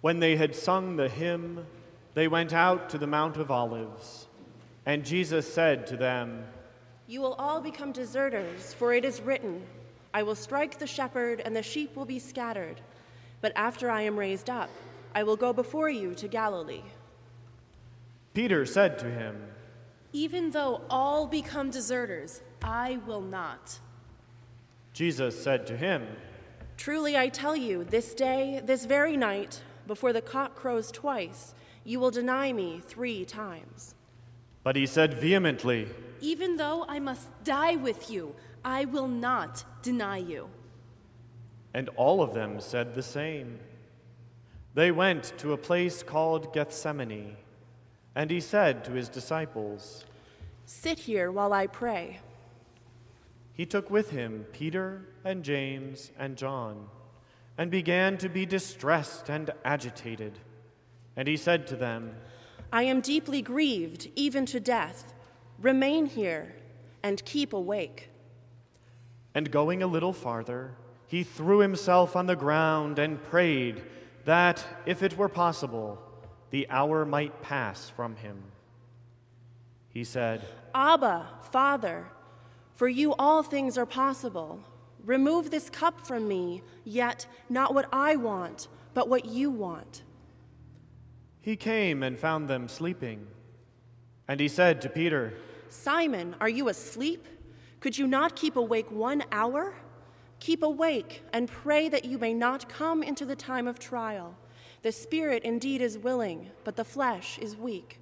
When 0.03 0.19
they 0.19 0.37
had 0.37 0.55
sung 0.55 0.97
the 0.97 1.09
hymn, 1.09 1.65
they 2.15 2.29
went 2.29 2.53
out 2.53 2.91
to 2.91 2.99
the 2.99 3.07
Mount 3.07 3.37
of 3.37 3.51
Olives. 3.51 4.27
And 4.85 5.05
Jesus 5.05 5.51
said 5.51 5.87
to 5.87 5.97
them, 5.97 6.45
You 7.07 7.21
will 7.21 7.35
all 7.35 7.61
become 7.61 7.93
deserters, 7.93 8.75
for 8.75 8.93
it 8.93 9.05
is 9.05 9.21
written, 9.23 9.63
I 10.13 10.25
will 10.25 10.35
strike 10.35 10.79
the 10.79 10.89
shepherd, 10.89 11.41
and 11.41 11.55
the 11.55 11.63
sheep 11.63 11.97
will 11.97 12.05
be 12.05 12.19
scattered. 12.19 12.81
But 13.41 13.53
after 13.55 13.91
I 13.91 14.03
am 14.03 14.19
raised 14.19 14.51
up, 14.51 14.71
I 15.15 15.23
will 15.23 15.37
go 15.37 15.53
before 15.53 15.89
you 15.89 16.15
to 16.17 16.27
Galilee. 16.27 16.83
Peter 18.35 18.67
said 18.67 18.99
to 18.99 19.07
him, 19.07 19.41
Even 20.13 20.51
though 20.51 20.83
all 20.91 21.29
become 21.29 21.71
deserters, 21.71 22.43
I 22.61 22.99
will 23.07 23.21
not. 23.21 23.79
Jesus 24.93 25.41
said 25.41 25.65
to 25.69 25.77
him, 25.77 26.09
Truly 26.77 27.17
I 27.17 27.29
tell 27.29 27.55
you, 27.55 27.85
this 27.85 28.15
day, 28.15 28.61
this 28.65 28.85
very 28.85 29.17
night, 29.17 29.63
before 29.87 30.13
the 30.13 30.23
cock 30.23 30.55
crows 30.55 30.91
twice, 30.91 31.55
you 31.85 31.99
will 31.99 32.11
deny 32.11 32.53
me 32.53 32.81
three 32.85 33.25
times. 33.25 33.95
But 34.63 34.77
he 34.77 34.87
said 34.87 35.15
vehemently, 35.15 35.89
Even 36.21 36.57
though 36.57 36.85
I 36.89 36.99
must 37.01 37.29
die 37.45 37.77
with 37.77 38.11
you, 38.11 38.35
I 38.65 38.85
will 38.85 39.09
not 39.09 39.65
deny 39.83 40.19
you. 40.19 40.49
And 41.75 41.89
all 41.97 42.23
of 42.23 42.35
them 42.35 42.61
said 42.61 42.95
the 42.95 43.03
same. 43.03 43.59
They 44.75 44.91
went 44.91 45.33
to 45.39 45.53
a 45.53 45.59
place 45.59 46.03
called 46.03 46.53
Gethsemane, 46.53 47.37
and 48.15 48.31
he 48.31 48.41
said 48.41 48.85
to 48.85 48.93
his 48.93 49.09
disciples, 49.09 50.05
Sit 50.65 51.01
here 51.01 51.31
while 51.31 51.53
I 51.53 51.67
pray. 51.67 52.21
He 53.53 53.67
took 53.67 53.91
with 53.91 54.11
him 54.11 54.47
Peter 54.53 55.09
and 55.25 55.43
James 55.43 56.11
and 56.19 56.37
John, 56.37 56.89
and 57.59 57.71
began 57.71 58.17
to 58.19 58.29
be 58.29 58.47
distressed 58.47 59.29
and 59.29 59.51
agitated. 59.65 60.39
And 61.17 61.29
he 61.29 61.37
said 61.37 61.67
to 61.69 61.77
them, 61.77 62.17
I 62.73 62.85
am 62.85 63.01
deeply 63.01 63.43
grieved, 63.43 64.11
even 64.17 64.47
to 64.47 64.61
death. 64.61 65.13
Remain 65.61 66.07
here 66.07 66.55
and 67.03 67.25
keep 67.25 67.53
awake. 67.53 68.09
And 69.35 69.51
going 69.51 69.83
a 69.83 69.87
little 69.87 70.13
farther, 70.13 70.75
he 71.07 71.23
threw 71.23 71.59
himself 71.59 72.17
on 72.17 72.27
the 72.27 72.37
ground 72.37 72.99
and 72.99 73.23
prayed 73.23 73.83
that, 74.25 74.65
if 74.87 75.03
it 75.03 75.17
were 75.17 75.29
possible, 75.29 75.99
the 76.51 76.67
hour 76.71 77.05
might 77.05 77.43
pass 77.43 77.91
from 77.91 78.17
him. 78.17 78.43
He 79.91 80.05
said, 80.05 80.47
Abba, 80.75 81.29
Father, 81.51 82.07
for 82.75 82.89
you 82.89 83.15
all 83.19 83.43
things 83.43 83.77
are 83.77 83.87
possible. 83.87 84.61
Remove 85.05 85.51
this 85.51 85.69
cup 85.69 86.07
from 86.07 86.29
me, 86.29 86.63
yet 86.85 87.27
not 87.49 87.75
what 87.75 87.89
I 87.93 88.17
want, 88.17 88.69
but 88.95 89.09
what 89.09 89.25
you 89.25 89.51
want. 89.51 90.03
He 91.41 91.57
came 91.57 92.03
and 92.03 92.19
found 92.19 92.49
them 92.49 92.69
sleeping. 92.69 93.27
And 94.29 94.39
he 94.39 94.49
said 94.49 94.81
to 94.83 94.89
Peter, 94.89 95.35
Simon, 95.69 96.37
are 96.41 96.49
you 96.49 96.69
asleep? 96.69 97.27
Could 97.81 97.99
you 97.99 98.07
not 98.07 98.37
keep 98.37 98.57
awake 98.57 98.91
one 98.93 99.25
hour? 99.33 99.75
Keep 100.39 100.63
awake 100.63 101.23
and 101.33 101.49
pray 101.49 101.89
that 101.89 102.05
you 102.05 102.19
may 102.19 102.33
not 102.33 102.69
come 102.69 103.03
into 103.03 103.25
the 103.25 103.35
time 103.35 103.67
of 103.67 103.79
trial. 103.79 104.37
The 104.83 104.93
spirit 104.93 105.43
indeed 105.43 105.81
is 105.81 105.99
willing, 105.99 106.51
but 106.65 106.77
the 106.77 106.85
flesh 106.85 107.39
is 107.39 107.57
weak. 107.57 107.99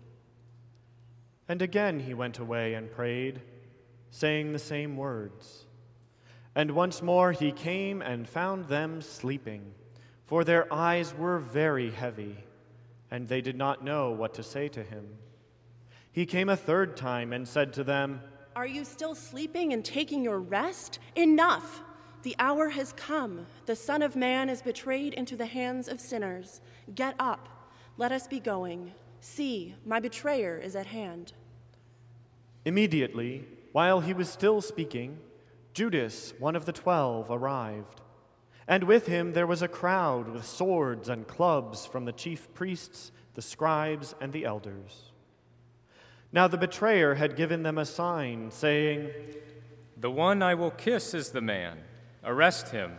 And 1.48 1.62
again 1.62 2.00
he 2.00 2.14
went 2.14 2.38
away 2.38 2.74
and 2.74 2.90
prayed, 2.90 3.40
saying 4.10 4.52
the 4.52 4.58
same 4.58 4.96
words. 4.96 5.66
And 6.54 6.72
once 6.72 7.02
more 7.02 7.32
he 7.32 7.52
came 7.52 8.02
and 8.02 8.28
found 8.28 8.66
them 8.66 9.00
sleeping, 9.00 9.72
for 10.26 10.44
their 10.44 10.72
eyes 10.72 11.14
were 11.14 11.38
very 11.38 11.90
heavy, 11.90 12.36
and 13.10 13.28
they 13.28 13.40
did 13.40 13.56
not 13.56 13.84
know 13.84 14.10
what 14.10 14.34
to 14.34 14.42
say 14.42 14.68
to 14.68 14.82
him. 14.82 15.06
He 16.12 16.26
came 16.26 16.48
a 16.48 16.56
third 16.56 16.96
time 16.96 17.32
and 17.32 17.46
said 17.46 17.72
to 17.74 17.84
them, 17.84 18.20
Are 18.56 18.66
you 18.66 18.84
still 18.84 19.14
sleeping 19.14 19.72
and 19.72 19.84
taking 19.84 20.24
your 20.24 20.40
rest? 20.40 20.98
Enough! 21.14 21.82
The 22.22 22.36
hour 22.38 22.68
has 22.68 22.92
come. 22.92 23.46
The 23.66 23.76
Son 23.76 24.02
of 24.02 24.14
Man 24.14 24.50
is 24.50 24.60
betrayed 24.60 25.14
into 25.14 25.36
the 25.36 25.46
hands 25.46 25.88
of 25.88 26.00
sinners. 26.00 26.60
Get 26.94 27.14
up. 27.18 27.48
Let 27.96 28.12
us 28.12 28.26
be 28.26 28.40
going. 28.40 28.92
See, 29.20 29.74
my 29.86 30.00
betrayer 30.00 30.58
is 30.58 30.76
at 30.76 30.86
hand. 30.86 31.32
Immediately, 32.64 33.46
while 33.72 34.00
he 34.00 34.12
was 34.12 34.28
still 34.28 34.60
speaking, 34.60 35.18
Judas, 35.72 36.34
one 36.38 36.56
of 36.56 36.64
the 36.64 36.72
twelve, 36.72 37.30
arrived. 37.30 38.00
And 38.66 38.84
with 38.84 39.06
him 39.06 39.32
there 39.32 39.46
was 39.46 39.62
a 39.62 39.68
crowd 39.68 40.28
with 40.28 40.46
swords 40.46 41.08
and 41.08 41.26
clubs 41.26 41.86
from 41.86 42.04
the 42.04 42.12
chief 42.12 42.52
priests, 42.54 43.12
the 43.34 43.42
scribes, 43.42 44.14
and 44.20 44.32
the 44.32 44.44
elders. 44.44 45.12
Now 46.32 46.46
the 46.46 46.58
betrayer 46.58 47.14
had 47.14 47.36
given 47.36 47.62
them 47.62 47.78
a 47.78 47.84
sign, 47.84 48.50
saying, 48.50 49.10
The 49.96 50.10
one 50.10 50.42
I 50.42 50.54
will 50.54 50.70
kiss 50.70 51.14
is 51.14 51.30
the 51.30 51.40
man. 51.40 51.78
Arrest 52.22 52.68
him 52.68 52.92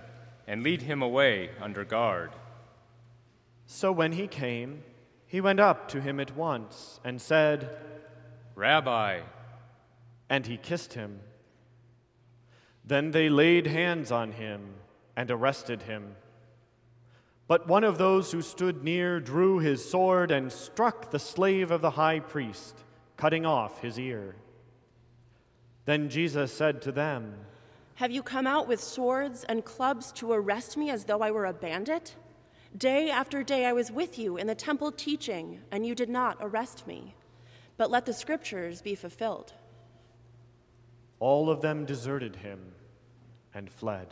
and 0.48 0.64
lead 0.64 0.82
him 0.82 1.02
away 1.02 1.52
under 1.62 1.86
guard. 1.86 2.32
So 3.66 3.92
when 3.92 4.12
he 4.12 4.28
came, 4.28 4.84
he 5.26 5.40
went 5.40 5.62
up 5.62 5.88
to 5.90 6.02
him 6.02 6.20
at 6.20 6.36
once 6.36 7.00
and 7.06 7.22
said, 7.22 7.70
Rabbi. 8.56 9.22
And 10.30 10.46
he 10.46 10.58
kissed 10.58 10.94
him. 10.94 11.22
Then 12.86 13.12
they 13.12 13.30
laid 13.30 13.68
hands 13.68 14.12
on 14.12 14.32
him 14.32 14.74
and 15.16 15.30
arrested 15.30 15.84
him. 15.84 16.16
But 17.48 17.68
one 17.68 17.84
of 17.84 17.98
those 17.98 18.32
who 18.32 18.42
stood 18.42 18.84
near 18.84 19.20
drew 19.20 19.60
his 19.60 19.88
sword 19.88 20.32
and 20.32 20.52
struck 20.52 21.12
the 21.12 21.20
slave 21.20 21.70
of 21.70 21.82
the 21.82 21.92
high 21.92 22.20
priest, 22.20 22.84
cutting 23.18 23.46
off 23.46 23.82
his 23.82 24.00
ear. 24.00 24.36
Then 25.86 26.10
Jesus 26.10 26.54
said 26.54 26.82
to 26.84 26.92
them, 26.92 27.34
Have 27.96 28.12
you 28.12 28.24
come 28.24 28.48
out 28.48 28.68
with 28.68 28.82
swords 28.82 29.44
and 29.44 29.66
clubs 29.66 30.12
to 30.14 30.32
arrest 30.32 30.78
me 30.78 30.90
as 30.90 31.06
though 31.06 31.22
I 31.22 31.32
were 31.32 31.46
a 31.46 31.54
bandit? 31.54 32.16
Day 32.78 33.10
after 33.10 33.44
day 33.44 33.66
I 33.66 33.74
was 33.74 33.92
with 33.92 34.18
you 34.18 34.38
in 34.38 34.48
the 34.48 34.56
temple 34.56 34.94
teaching, 34.94 35.60
and 35.72 35.86
you 35.86 35.94
did 35.94 36.10
not 36.10 36.38
arrest 36.40 36.88
me. 36.88 37.16
But 37.76 37.92
let 37.92 38.06
the 38.06 38.14
scriptures 38.14 38.82
be 38.82 38.96
fulfilled. 38.96 39.54
All 41.22 41.52
of 41.52 41.62
them 41.62 41.86
deserted 41.86 42.36
him 42.36 42.60
and 43.54 43.70
fled. 43.70 44.12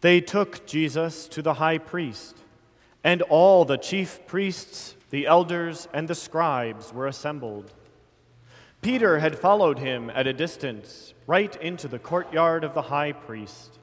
They 0.00 0.20
took 0.20 0.66
Jesus 0.66 1.28
to 1.28 1.42
the 1.42 1.54
high 1.54 1.78
priest, 1.78 2.36
and 3.04 3.22
all 3.22 3.64
the 3.64 3.76
chief 3.76 4.20
priests, 4.26 4.94
the 5.10 5.26
elders, 5.26 5.88
and 5.92 6.08
the 6.08 6.14
scribes 6.14 6.92
were 6.92 7.06
assembled. 7.06 7.72
Peter 8.80 9.18
had 9.18 9.38
followed 9.38 9.78
him 9.78 10.10
at 10.10 10.26
a 10.26 10.32
distance, 10.32 11.12
right 11.26 11.54
into 11.56 11.86
the 11.86 11.98
courtyard 11.98 12.64
of 12.64 12.72
the 12.72 12.82
high 12.82 13.12
priest, 13.12 13.78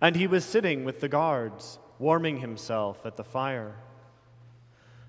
and 0.00 0.14
he 0.14 0.28
was 0.28 0.44
sitting 0.44 0.84
with 0.84 1.00
the 1.00 1.08
guards, 1.08 1.80
warming 1.98 2.38
himself 2.38 3.04
at 3.04 3.16
the 3.16 3.24
fire. 3.24 3.74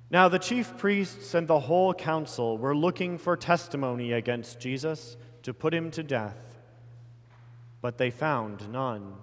Now 0.09 0.27
the 0.27 0.39
chief 0.39 0.75
priests 0.77 1.35
and 1.35 1.47
the 1.47 1.59
whole 1.59 1.93
council 1.93 2.57
were 2.57 2.75
looking 2.75 3.19
for 3.19 3.37
testimony 3.37 4.13
against 4.13 4.59
Jesus 4.59 5.15
to 5.43 5.53
put 5.53 5.75
him 5.75 5.91
to 5.91 6.01
death, 6.01 6.57
but 7.81 7.99
they 7.99 8.09
found 8.09 8.71
none. 8.71 9.13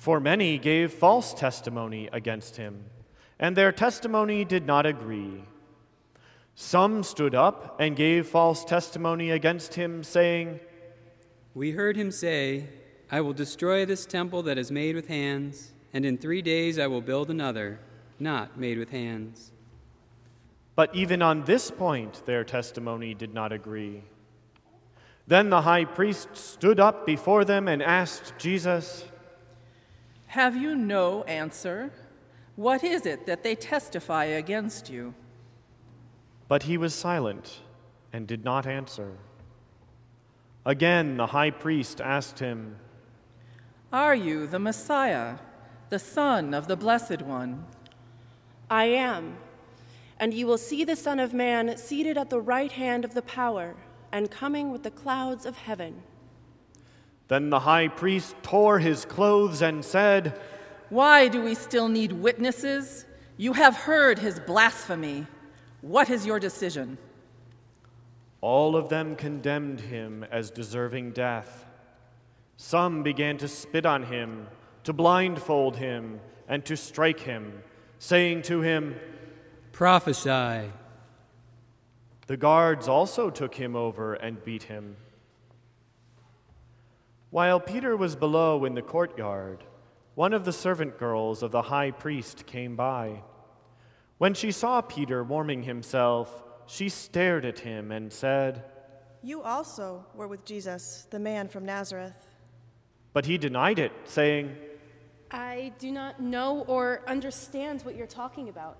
For 0.00 0.18
many 0.18 0.56
gave 0.56 0.94
false 0.94 1.34
testimony 1.34 2.08
against 2.10 2.56
him, 2.56 2.84
and 3.38 3.54
their 3.54 3.70
testimony 3.70 4.46
did 4.46 4.64
not 4.64 4.86
agree. 4.86 5.44
Some 6.54 7.02
stood 7.02 7.34
up 7.34 7.76
and 7.78 7.94
gave 7.94 8.26
false 8.26 8.64
testimony 8.64 9.30
against 9.30 9.74
him, 9.74 10.02
saying, 10.02 10.60
We 11.52 11.72
heard 11.72 11.98
him 11.98 12.10
say, 12.10 12.70
I 13.10 13.20
will 13.20 13.34
destroy 13.34 13.84
this 13.84 14.06
temple 14.06 14.42
that 14.44 14.56
is 14.56 14.70
made 14.70 14.96
with 14.96 15.08
hands, 15.08 15.72
and 15.92 16.06
in 16.06 16.16
three 16.16 16.40
days 16.40 16.78
I 16.78 16.86
will 16.86 17.02
build 17.02 17.28
another, 17.28 17.78
not 18.18 18.58
made 18.58 18.78
with 18.78 18.92
hands. 18.92 19.52
But 20.76 20.94
even 20.94 21.20
on 21.20 21.44
this 21.44 21.70
point, 21.70 22.24
their 22.24 22.42
testimony 22.42 23.12
did 23.12 23.34
not 23.34 23.52
agree. 23.52 24.04
Then 25.26 25.50
the 25.50 25.60
high 25.60 25.84
priest 25.84 26.34
stood 26.34 26.80
up 26.80 27.04
before 27.04 27.44
them 27.44 27.68
and 27.68 27.82
asked 27.82 28.32
Jesus, 28.38 29.04
Have 30.30 30.54
you 30.54 30.76
no 30.76 31.24
answer? 31.24 31.90
What 32.54 32.84
is 32.84 33.04
it 33.04 33.26
that 33.26 33.42
they 33.42 33.56
testify 33.56 34.26
against 34.26 34.88
you? 34.88 35.12
But 36.46 36.62
he 36.62 36.78
was 36.78 36.94
silent 36.94 37.58
and 38.12 38.28
did 38.28 38.44
not 38.44 38.64
answer. 38.64 39.18
Again, 40.64 41.16
the 41.16 41.26
high 41.26 41.50
priest 41.50 42.00
asked 42.00 42.38
him, 42.38 42.76
Are 43.92 44.14
you 44.14 44.46
the 44.46 44.60
Messiah, 44.60 45.38
the 45.88 45.98
Son 45.98 46.54
of 46.54 46.68
the 46.68 46.76
Blessed 46.76 47.22
One? 47.22 47.66
I 48.70 48.84
am. 48.84 49.36
And 50.20 50.32
you 50.32 50.46
will 50.46 50.58
see 50.58 50.84
the 50.84 50.94
Son 50.94 51.18
of 51.18 51.34
Man 51.34 51.76
seated 51.76 52.16
at 52.16 52.30
the 52.30 52.40
right 52.40 52.70
hand 52.70 53.04
of 53.04 53.14
the 53.14 53.22
power 53.22 53.74
and 54.12 54.30
coming 54.30 54.70
with 54.70 54.84
the 54.84 54.92
clouds 54.92 55.44
of 55.44 55.56
heaven. 55.56 56.04
Then 57.30 57.48
the 57.48 57.60
high 57.60 57.86
priest 57.86 58.34
tore 58.42 58.80
his 58.80 59.04
clothes 59.04 59.62
and 59.62 59.84
said, 59.84 60.36
Why 60.88 61.28
do 61.28 61.40
we 61.40 61.54
still 61.54 61.88
need 61.88 62.10
witnesses? 62.10 63.06
You 63.36 63.52
have 63.52 63.76
heard 63.76 64.18
his 64.18 64.40
blasphemy. 64.40 65.28
What 65.80 66.10
is 66.10 66.26
your 66.26 66.40
decision? 66.40 66.98
All 68.40 68.74
of 68.74 68.88
them 68.88 69.14
condemned 69.14 69.80
him 69.80 70.26
as 70.32 70.50
deserving 70.50 71.12
death. 71.12 71.66
Some 72.56 73.04
began 73.04 73.38
to 73.38 73.46
spit 73.46 73.86
on 73.86 74.02
him, 74.02 74.48
to 74.82 74.92
blindfold 74.92 75.76
him, 75.76 76.18
and 76.48 76.64
to 76.64 76.76
strike 76.76 77.20
him, 77.20 77.62
saying 78.00 78.42
to 78.42 78.60
him, 78.60 78.96
Prophesy. 79.70 80.68
The 82.26 82.36
guards 82.36 82.88
also 82.88 83.30
took 83.30 83.54
him 83.54 83.76
over 83.76 84.14
and 84.14 84.44
beat 84.44 84.64
him. 84.64 84.96
While 87.30 87.60
Peter 87.60 87.96
was 87.96 88.16
below 88.16 88.64
in 88.64 88.74
the 88.74 88.82
courtyard, 88.82 89.62
one 90.16 90.32
of 90.32 90.44
the 90.44 90.52
servant 90.52 90.98
girls 90.98 91.44
of 91.44 91.52
the 91.52 91.62
high 91.62 91.92
priest 91.92 92.44
came 92.44 92.74
by. 92.74 93.22
When 94.18 94.34
she 94.34 94.50
saw 94.50 94.80
Peter 94.80 95.22
warming 95.22 95.62
himself, 95.62 96.42
she 96.66 96.88
stared 96.88 97.44
at 97.44 97.60
him 97.60 97.92
and 97.92 98.12
said, 98.12 98.64
You 99.22 99.42
also 99.42 100.04
were 100.14 100.26
with 100.26 100.44
Jesus, 100.44 101.06
the 101.10 101.20
man 101.20 101.48
from 101.48 101.64
Nazareth. 101.64 102.26
But 103.12 103.26
he 103.26 103.38
denied 103.38 103.78
it, 103.78 103.92
saying, 104.04 104.56
I 105.30 105.72
do 105.78 105.92
not 105.92 106.20
know 106.20 106.64
or 106.66 107.02
understand 107.06 107.82
what 107.82 107.94
you're 107.94 108.06
talking 108.08 108.48
about. 108.48 108.76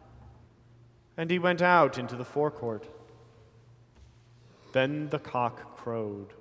And 1.16 1.30
he 1.30 1.38
went 1.38 1.62
out 1.62 1.98
into 1.98 2.16
the 2.16 2.24
forecourt. 2.24 2.88
Then 4.72 5.08
the 5.08 5.18
cock 5.20 5.76
crowed. 5.76 6.34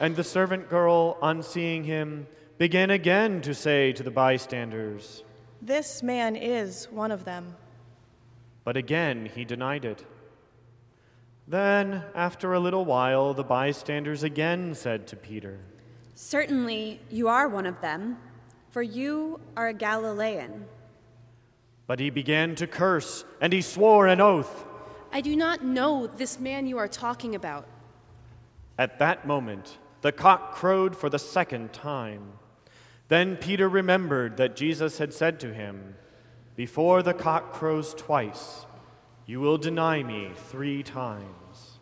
And 0.00 0.14
the 0.14 0.24
servant 0.24 0.68
girl, 0.68 1.18
on 1.20 1.42
seeing 1.42 1.82
him, 1.84 2.28
began 2.56 2.90
again 2.90 3.40
to 3.42 3.54
say 3.54 3.92
to 3.92 4.02
the 4.02 4.10
bystanders, 4.10 5.24
This 5.60 6.02
man 6.02 6.36
is 6.36 6.86
one 6.90 7.10
of 7.10 7.24
them. 7.24 7.56
But 8.64 8.76
again 8.76 9.30
he 9.34 9.44
denied 9.44 9.84
it. 9.84 10.04
Then, 11.48 12.04
after 12.14 12.52
a 12.52 12.60
little 12.60 12.84
while, 12.84 13.32
the 13.32 13.42
bystanders 13.42 14.22
again 14.22 14.74
said 14.74 15.06
to 15.08 15.16
Peter, 15.16 15.58
Certainly 16.14 17.00
you 17.10 17.28
are 17.28 17.48
one 17.48 17.64
of 17.64 17.80
them, 17.80 18.18
for 18.70 18.82
you 18.82 19.40
are 19.56 19.68
a 19.68 19.72
Galilean. 19.72 20.66
But 21.86 22.00
he 22.00 22.10
began 22.10 22.54
to 22.56 22.66
curse, 22.66 23.24
and 23.40 23.52
he 23.52 23.62
swore 23.62 24.06
an 24.06 24.20
oath. 24.20 24.66
I 25.10 25.22
do 25.22 25.34
not 25.34 25.64
know 25.64 26.06
this 26.06 26.38
man 26.38 26.66
you 26.66 26.76
are 26.76 26.88
talking 26.88 27.34
about. 27.34 27.66
At 28.78 28.98
that 28.98 29.26
moment, 29.26 29.78
the 30.00 30.12
cock 30.12 30.54
crowed 30.54 30.96
for 30.96 31.10
the 31.10 31.18
second 31.18 31.72
time. 31.72 32.32
Then 33.08 33.36
Peter 33.36 33.68
remembered 33.68 34.36
that 34.36 34.56
Jesus 34.56 34.98
had 34.98 35.12
said 35.12 35.40
to 35.40 35.52
him, 35.52 35.96
Before 36.56 37.02
the 37.02 37.14
cock 37.14 37.52
crows 37.52 37.94
twice, 37.94 38.66
you 39.26 39.40
will 39.40 39.58
deny 39.58 40.02
me 40.02 40.30
three 40.34 40.82
times. 40.82 41.78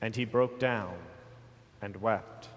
And 0.00 0.14
he 0.14 0.24
broke 0.24 0.58
down 0.58 0.94
and 1.80 1.96
wept. 1.96 2.48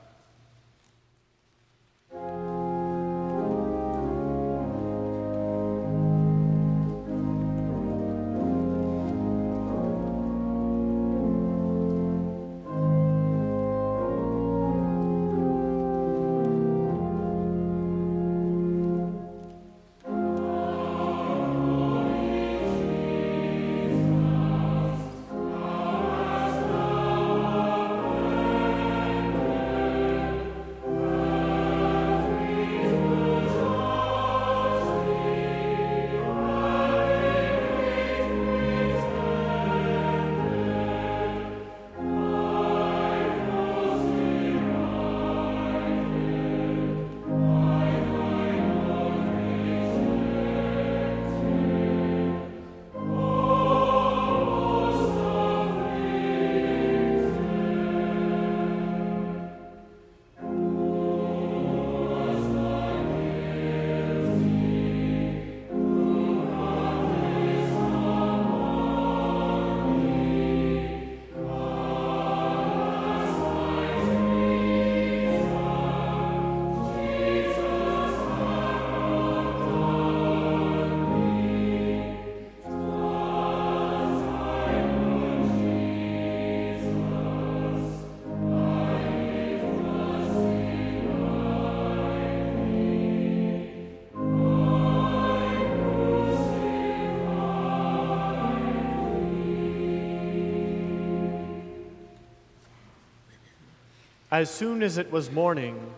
As 104.40 104.50
soon 104.50 104.84
as 104.84 104.98
it 104.98 105.12
was 105.12 105.30
morning, 105.30 105.94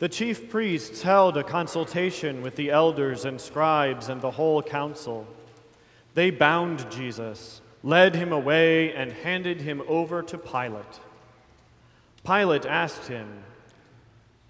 the 0.00 0.08
chief 0.10 0.50
priests 0.50 1.00
held 1.00 1.38
a 1.38 1.42
consultation 1.42 2.42
with 2.42 2.54
the 2.54 2.68
elders 2.68 3.24
and 3.24 3.40
scribes 3.40 4.10
and 4.10 4.20
the 4.20 4.32
whole 4.32 4.62
council. 4.62 5.26
They 6.12 6.30
bound 6.30 6.90
Jesus, 6.90 7.62
led 7.82 8.14
him 8.14 8.34
away, 8.34 8.92
and 8.92 9.10
handed 9.10 9.62
him 9.62 9.82
over 9.88 10.22
to 10.24 10.36
Pilate. 10.36 11.00
Pilate 12.22 12.66
asked 12.66 13.08
him, 13.08 13.32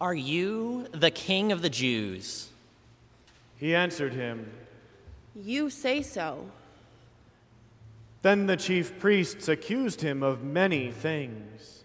Are 0.00 0.12
you 0.12 0.88
the 0.90 1.12
king 1.12 1.52
of 1.52 1.62
the 1.62 1.70
Jews? 1.70 2.48
He 3.58 3.76
answered 3.76 4.14
him, 4.14 4.50
You 5.36 5.70
say 5.70 6.02
so. 6.02 6.50
Then 8.22 8.46
the 8.46 8.56
chief 8.56 8.98
priests 8.98 9.46
accused 9.46 10.00
him 10.00 10.24
of 10.24 10.42
many 10.42 10.90
things. 10.90 11.75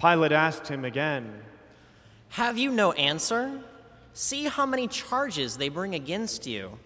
Pilate 0.00 0.32
asked 0.32 0.68
him 0.68 0.84
again, 0.84 1.42
Have 2.30 2.56
you 2.56 2.70
no 2.70 2.92
answer? 2.92 3.60
See 4.14 4.44
how 4.44 4.64
many 4.64 4.88
charges 4.88 5.58
they 5.58 5.68
bring 5.68 5.94
against 5.94 6.46
you. 6.46 6.78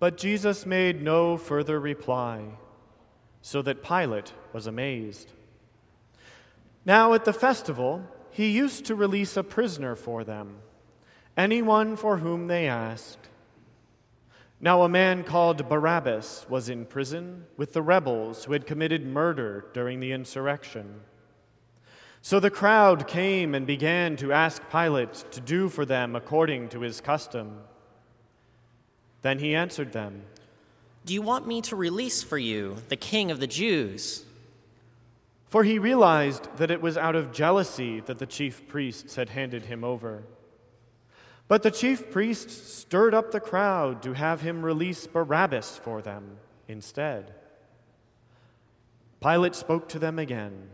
But 0.00 0.18
Jesus 0.18 0.66
made 0.66 1.02
no 1.02 1.36
further 1.36 1.78
reply, 1.78 2.44
so 3.42 3.62
that 3.62 3.82
Pilate 3.82 4.32
was 4.52 4.66
amazed. 4.66 5.30
Now 6.84 7.14
at 7.14 7.24
the 7.24 7.32
festival, 7.32 8.04
he 8.30 8.50
used 8.50 8.84
to 8.86 8.94
release 8.94 9.36
a 9.36 9.44
prisoner 9.44 9.94
for 9.94 10.24
them, 10.24 10.56
anyone 11.36 11.96
for 11.96 12.18
whom 12.18 12.48
they 12.48 12.66
asked. 12.66 13.28
Now 14.60 14.82
a 14.82 14.88
man 14.88 15.22
called 15.22 15.68
Barabbas 15.68 16.46
was 16.48 16.68
in 16.68 16.86
prison 16.86 17.46
with 17.56 17.72
the 17.72 17.82
rebels 17.82 18.44
who 18.44 18.52
had 18.52 18.66
committed 18.66 19.06
murder 19.06 19.66
during 19.72 20.00
the 20.00 20.10
insurrection. 20.10 21.02
So 22.22 22.40
the 22.40 22.50
crowd 22.50 23.06
came 23.06 23.54
and 23.54 23.66
began 23.66 24.16
to 24.16 24.32
ask 24.32 24.62
Pilate 24.70 25.14
to 25.30 25.40
do 25.40 25.68
for 25.68 25.84
them 25.84 26.16
according 26.16 26.68
to 26.70 26.80
his 26.80 27.00
custom. 27.00 27.60
Then 29.22 29.38
he 29.38 29.54
answered 29.54 29.92
them 29.92 30.22
Do 31.04 31.14
you 31.14 31.22
want 31.22 31.46
me 31.46 31.62
to 31.62 31.76
release 31.76 32.22
for 32.22 32.38
you 32.38 32.78
the 32.88 32.96
king 32.96 33.30
of 33.30 33.40
the 33.40 33.46
Jews? 33.46 34.24
For 35.48 35.64
he 35.64 35.78
realized 35.78 36.48
that 36.58 36.70
it 36.70 36.82
was 36.82 36.98
out 36.98 37.16
of 37.16 37.32
jealousy 37.32 38.00
that 38.00 38.18
the 38.18 38.26
chief 38.26 38.68
priests 38.68 39.14
had 39.14 39.30
handed 39.30 39.64
him 39.64 39.82
over. 39.82 40.24
But 41.46 41.62
the 41.62 41.70
chief 41.70 42.10
priests 42.10 42.74
stirred 42.74 43.14
up 43.14 43.30
the 43.30 43.40
crowd 43.40 44.02
to 44.02 44.12
have 44.12 44.42
him 44.42 44.62
release 44.62 45.06
Barabbas 45.06 45.78
for 45.78 46.02
them 46.02 46.36
instead. 46.68 47.32
Pilate 49.22 49.54
spoke 49.54 49.88
to 49.88 49.98
them 49.98 50.18
again. 50.18 50.68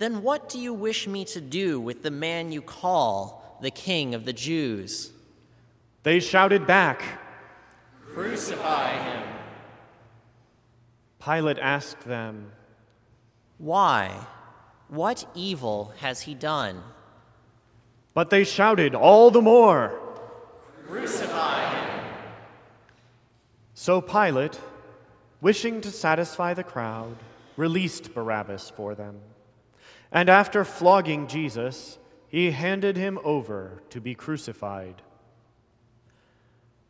Then 0.00 0.22
what 0.22 0.48
do 0.48 0.58
you 0.58 0.72
wish 0.72 1.06
me 1.06 1.26
to 1.26 1.42
do 1.42 1.78
with 1.78 2.02
the 2.02 2.10
man 2.10 2.52
you 2.52 2.62
call 2.62 3.58
the 3.60 3.70
king 3.70 4.14
of 4.14 4.24
the 4.24 4.32
Jews? 4.32 5.12
They 6.04 6.20
shouted 6.20 6.66
back, 6.66 7.02
Crucify 8.14 8.92
him. 8.92 9.22
Pilate 11.22 11.58
asked 11.58 12.00
them, 12.06 12.52
Why? 13.58 14.26
What 14.88 15.26
evil 15.34 15.92
has 15.98 16.22
he 16.22 16.32
done? 16.32 16.82
But 18.14 18.30
they 18.30 18.44
shouted 18.44 18.94
all 18.94 19.30
the 19.30 19.42
more, 19.42 20.00
Crucify 20.88 21.74
him. 21.74 22.04
So 23.74 24.00
Pilate, 24.00 24.58
wishing 25.42 25.82
to 25.82 25.90
satisfy 25.90 26.54
the 26.54 26.64
crowd, 26.64 27.16
released 27.58 28.14
Barabbas 28.14 28.70
for 28.70 28.94
them. 28.94 29.20
And 30.12 30.28
after 30.28 30.64
flogging 30.64 31.26
Jesus, 31.26 31.98
he 32.28 32.50
handed 32.50 32.96
him 32.96 33.18
over 33.24 33.82
to 33.90 34.00
be 34.00 34.14
crucified. 34.14 35.02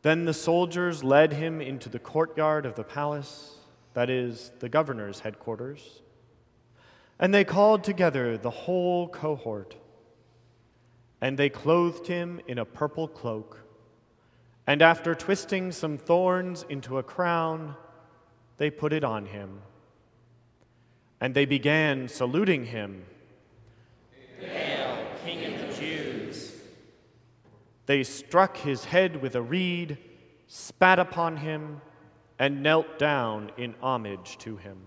Then 0.03 0.25
the 0.25 0.35
soldiers 0.35 1.05
led 1.05 1.33
him 1.35 1.61
into 1.61 1.89
the 1.89 1.99
courtyard 1.99 2.65
of 2.65 2.75
the 2.75 2.85
palace, 2.85 3.57
that 3.93 4.09
is, 4.09 4.53
the 4.61 4.69
governor's 4.69 5.21
headquarters, 5.21 6.03
and 7.19 7.35
they 7.35 7.45
called 7.45 7.85
together 7.85 8.39
the 8.39 8.51
whole 8.51 9.09
cohort. 9.09 9.77
And 11.21 11.39
they 11.39 11.51
clothed 11.51 12.07
him 12.07 12.41
in 12.47 12.59
a 12.59 12.65
purple 12.65 13.07
cloak, 13.07 13.61
and 14.67 14.81
after 14.81 15.15
twisting 15.15 15.71
some 15.73 15.99
thorns 15.99 16.65
into 16.71 16.97
a 16.97 17.03
crown, 17.03 17.77
they 18.57 18.71
put 18.71 18.95
it 18.95 19.05
on 19.05 19.27
him. 19.27 19.61
And 21.21 21.35
they 21.35 21.45
began 21.45 22.09
saluting 22.09 22.67
him. 22.67 23.05
Hail, 24.43 25.07
King 25.25 25.55
of 25.55 25.61
the 25.61 25.81
Jews. 25.81 26.55
They 27.87 28.05
struck 28.05 28.57
his 28.57 28.85
head 28.85 29.21
with 29.21 29.35
a 29.35 29.43
reed, 29.43 29.99
spat 30.47 30.99
upon 30.99 31.39
him, 31.39 31.81
and 32.39 32.63
knelt 32.63 32.99
down 32.99 33.53
in 33.57 33.75
homage 33.81 34.39
to 34.39 34.57
him. 34.57 34.79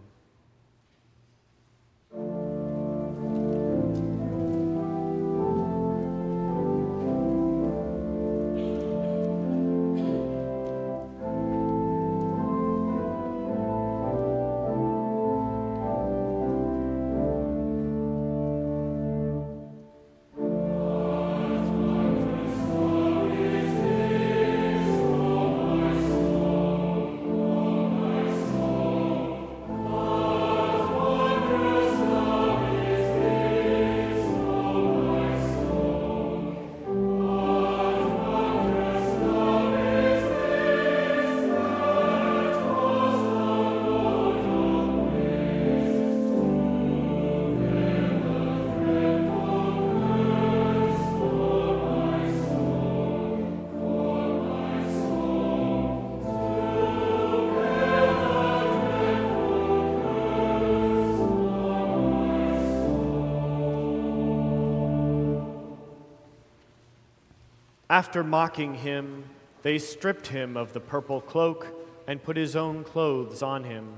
After 67.94 68.24
mocking 68.24 68.74
him, 68.74 69.26
they 69.62 69.78
stripped 69.78 70.26
him 70.26 70.58
of 70.58 70.74
the 70.74 70.80
purple 70.80 71.22
cloak 71.22 71.68
and 72.08 72.24
put 72.24 72.36
his 72.38 72.56
own 72.56 72.84
clothes 72.84 73.44
on 73.44 73.66
him. 73.66 73.94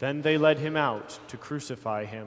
Then 0.00 0.22
they 0.22 0.36
led 0.36 0.58
him 0.58 0.76
out 0.76 1.20
to 1.28 1.36
crucify 1.36 2.06
him. 2.06 2.26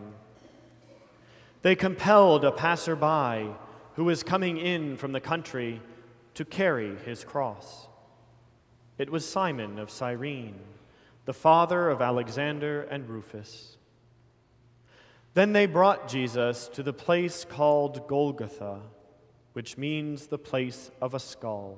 They 1.62 1.76
compelled 1.76 2.46
a 2.46 2.54
passerby 2.54 3.54
who 3.96 4.06
was 4.06 4.24
coming 4.24 4.56
in 4.56 4.96
from 4.96 5.12
the 5.12 5.20
country 5.20 5.82
to 6.36 6.46
carry 6.46 6.96
his 7.00 7.26
cross. 7.26 7.90
It 8.98 9.10
was 9.10 9.28
Simon 9.28 9.78
of 9.78 9.92
Cyrene, 9.92 10.62
the 11.26 11.34
father 11.34 11.90
of 11.90 12.02
Alexander 12.02 12.84
and 12.84 13.10
Rufus. 13.10 13.76
Then 15.34 15.52
they 15.52 15.66
brought 15.66 16.08
Jesus 16.08 16.70
to 16.70 16.82
the 16.82 16.94
place 16.94 17.44
called 17.44 18.08
Golgotha 18.08 18.84
which 19.54 19.78
means 19.78 20.28
the 20.28 20.38
place 20.38 20.92
of 21.02 21.14
a 21.14 21.20
skull. 21.20 21.78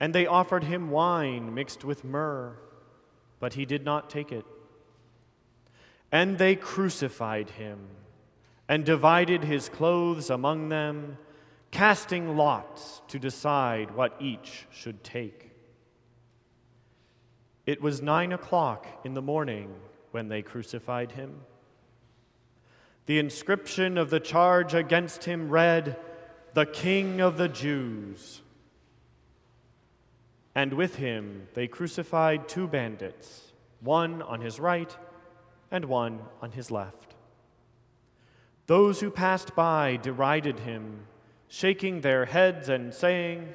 And 0.00 0.14
they 0.14 0.26
offered 0.26 0.64
him 0.64 0.90
wine 0.90 1.54
mixed 1.54 1.84
with 1.84 2.04
myrrh, 2.04 2.56
but 3.40 3.54
he 3.54 3.64
did 3.64 3.84
not 3.84 4.08
take 4.08 4.32
it. 4.32 4.44
And 6.10 6.38
they 6.38 6.56
crucified 6.56 7.50
him 7.50 7.88
and 8.68 8.84
divided 8.84 9.44
his 9.44 9.68
clothes 9.68 10.30
among 10.30 10.68
them, 10.68 11.18
casting 11.70 12.36
lots 12.36 13.02
to 13.08 13.18
decide 13.18 13.94
what 13.94 14.16
each 14.20 14.66
should 14.70 15.02
take. 15.02 15.50
It 17.66 17.82
was 17.82 18.00
nine 18.00 18.32
o'clock 18.32 18.86
in 19.04 19.14
the 19.14 19.22
morning 19.22 19.74
when 20.10 20.28
they 20.28 20.42
crucified 20.42 21.12
him. 21.12 21.40
The 23.08 23.18
inscription 23.18 23.96
of 23.96 24.10
the 24.10 24.20
charge 24.20 24.74
against 24.74 25.24
him 25.24 25.48
read, 25.48 25.96
The 26.52 26.66
King 26.66 27.22
of 27.22 27.38
the 27.38 27.48
Jews. 27.48 28.42
And 30.54 30.74
with 30.74 30.96
him 30.96 31.48
they 31.54 31.68
crucified 31.68 32.50
two 32.50 32.68
bandits, 32.68 33.54
one 33.80 34.20
on 34.20 34.42
his 34.42 34.60
right 34.60 34.94
and 35.70 35.86
one 35.86 36.20
on 36.42 36.52
his 36.52 36.70
left. 36.70 37.14
Those 38.66 39.00
who 39.00 39.10
passed 39.10 39.56
by 39.56 39.96
derided 39.96 40.58
him, 40.58 41.06
shaking 41.48 42.02
their 42.02 42.26
heads 42.26 42.68
and 42.68 42.92
saying, 42.92 43.48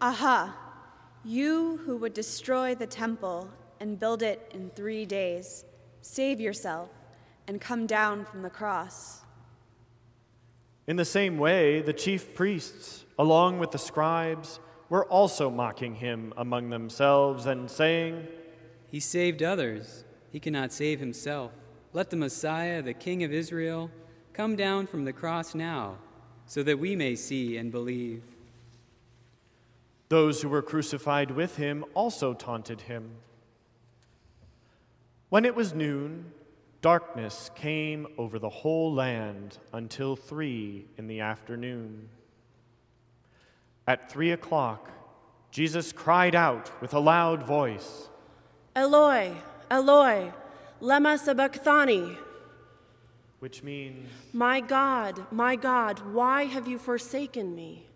Aha! 0.00 0.56
You 1.24 1.78
who 1.78 1.96
would 1.96 2.14
destroy 2.14 2.76
the 2.76 2.86
temple 2.86 3.50
and 3.80 3.98
build 3.98 4.22
it 4.22 4.52
in 4.54 4.70
three 4.70 5.04
days, 5.04 5.64
save 6.00 6.40
yourself 6.40 6.90
and 7.46 7.60
come 7.60 7.86
down 7.86 8.24
from 8.24 8.42
the 8.42 8.50
cross. 8.50 9.20
In 10.86 10.96
the 10.96 11.04
same 11.04 11.38
way, 11.38 11.80
the 11.80 11.92
chief 11.92 12.34
priests, 12.34 13.04
along 13.18 13.58
with 13.58 13.70
the 13.70 13.78
scribes, 13.78 14.60
were 14.88 15.06
also 15.06 15.48
mocking 15.50 15.94
him 15.94 16.32
among 16.36 16.70
themselves 16.70 17.46
and 17.46 17.70
saying, 17.70 18.26
He 18.90 19.00
saved 19.00 19.42
others, 19.42 20.04
he 20.30 20.40
cannot 20.40 20.72
save 20.72 21.00
himself. 21.00 21.52
Let 21.92 22.10
the 22.10 22.16
Messiah, 22.16 22.82
the 22.82 22.92
King 22.92 23.22
of 23.22 23.32
Israel, 23.32 23.90
come 24.32 24.56
down 24.56 24.86
from 24.86 25.04
the 25.04 25.12
cross 25.12 25.54
now, 25.54 25.96
so 26.46 26.62
that 26.64 26.78
we 26.78 26.96
may 26.96 27.14
see 27.14 27.56
and 27.56 27.70
believe. 27.70 28.22
Those 30.08 30.42
who 30.42 30.48
were 30.48 30.62
crucified 30.62 31.30
with 31.30 31.56
him 31.56 31.84
also 31.94 32.34
taunted 32.34 32.82
him. 32.82 33.10
When 35.28 35.44
it 35.44 35.54
was 35.54 35.72
noon, 35.72 36.32
darkness 36.84 37.50
came 37.54 38.06
over 38.18 38.38
the 38.38 38.50
whole 38.50 38.92
land 38.92 39.56
until 39.72 40.14
three 40.14 40.84
in 40.98 41.06
the 41.06 41.18
afternoon. 41.18 42.10
At 43.88 44.12
three 44.12 44.32
o'clock, 44.32 44.90
Jesus 45.50 45.92
cried 45.92 46.34
out 46.34 46.70
with 46.82 46.92
a 46.92 46.98
loud 46.98 47.42
voice 47.42 48.10
Eloi, 48.76 49.32
Eloi, 49.70 50.30
lema 50.82 51.18
sabachthani, 51.18 52.18
which 53.38 53.62
means, 53.62 54.06
My 54.34 54.60
God, 54.60 55.24
my 55.32 55.56
God, 55.56 56.00
why 56.12 56.44
have 56.44 56.68
you 56.68 56.76
forsaken 56.76 57.54
me? 57.54 57.86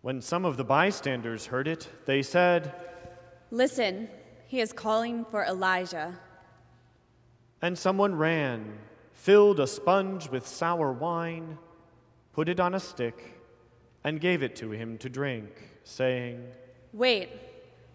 When 0.00 0.20
some 0.20 0.44
of 0.44 0.56
the 0.56 0.64
bystanders 0.64 1.46
heard 1.46 1.68
it, 1.68 1.88
they 2.06 2.22
said, 2.22 2.74
Listen, 3.52 4.08
he 4.48 4.58
is 4.58 4.72
calling 4.72 5.24
for 5.26 5.44
Elijah. 5.44 6.18
And 7.62 7.78
someone 7.78 8.14
ran, 8.16 8.78
filled 9.12 9.60
a 9.60 9.66
sponge 9.66 10.28
with 10.28 10.46
sour 10.46 10.92
wine, 10.92 11.58
put 12.32 12.48
it 12.48 12.58
on 12.58 12.74
a 12.74 12.80
stick, 12.80 13.40
and 14.04 14.20
gave 14.20 14.42
it 14.42 14.56
to 14.56 14.72
him 14.72 14.98
to 14.98 15.08
drink, 15.08 15.48
saying, 15.84 16.44
Wait, 16.92 17.30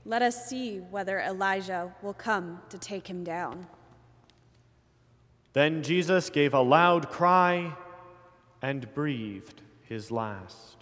let 0.06 0.22
us 0.22 0.48
see 0.48 0.78
whether 0.78 1.20
Elijah 1.20 1.94
will 2.02 2.14
come 2.14 2.62
to 2.70 2.78
take 2.78 3.08
him 3.08 3.26
down. 3.26 3.68
Then 5.52 5.84
Jesus 5.84 6.30
gave 6.30 6.54
a 6.54 6.62
loud 6.62 7.10
cry 7.10 7.76
and 8.62 8.94
breathed 8.94 9.62
his 9.84 10.12
last. 10.12 10.78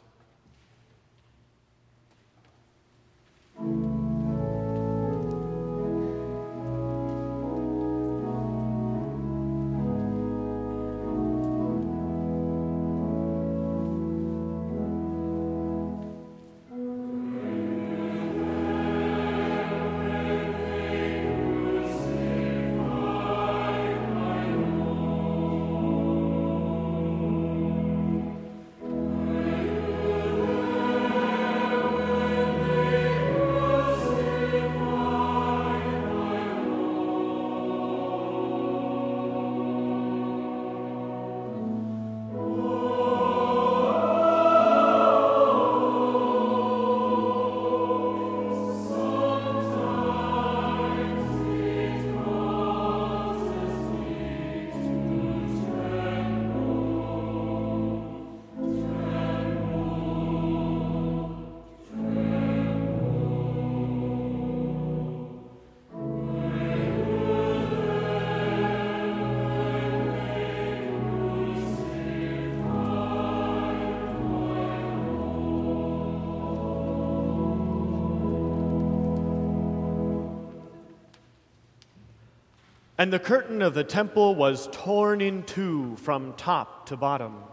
And 82.98 83.12
the 83.12 83.20
curtain 83.20 83.62
of 83.62 83.74
the 83.74 83.84
temple 83.84 84.36
was 84.36 84.70
torn 84.72 85.20
in 85.20 85.44
two 85.44 85.98
from 85.98 86.34
top 86.34 86.86
to 86.88 86.96
bottom. 86.96 87.44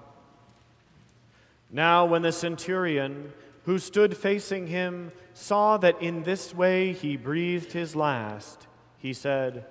Now, 1.70 2.04
when 2.04 2.22
the 2.22 2.32
centurion 2.32 3.32
who 3.64 3.78
stood 3.78 4.16
facing 4.16 4.68
him 4.68 5.10
saw 5.34 5.78
that 5.78 6.00
in 6.00 6.22
this 6.22 6.54
way 6.54 6.92
he 6.92 7.16
breathed 7.16 7.72
his 7.72 7.96
last, 7.96 8.66
he 8.98 9.12
said, 9.12 9.64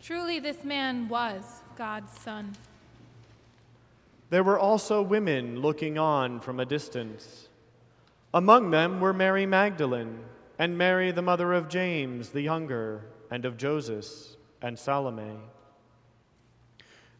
Truly, 0.00 0.38
this 0.38 0.64
man 0.64 1.08
was 1.08 1.42
God's 1.76 2.18
son. 2.18 2.54
There 4.30 4.44
were 4.44 4.58
also 4.58 5.02
women 5.02 5.60
looking 5.60 5.98
on 5.98 6.40
from 6.40 6.60
a 6.60 6.66
distance. 6.66 7.48
Among 8.32 8.70
them 8.70 9.00
were 9.00 9.12
Mary 9.12 9.44
Magdalene, 9.44 10.20
and 10.58 10.78
Mary, 10.78 11.10
the 11.10 11.22
mother 11.22 11.52
of 11.52 11.68
James 11.68 12.30
the 12.30 12.40
younger, 12.40 13.02
and 13.30 13.44
of 13.44 13.56
Joseph 13.56 14.36
and 14.64 14.78
Salome. 14.78 15.36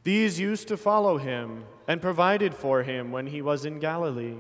These 0.02 0.40
used 0.40 0.66
to 0.68 0.78
follow 0.78 1.18
him 1.18 1.64
and 1.86 2.00
provided 2.00 2.54
for 2.54 2.82
him 2.82 3.12
when 3.12 3.26
he 3.26 3.42
was 3.42 3.66
in 3.66 3.80
Galilee. 3.80 4.38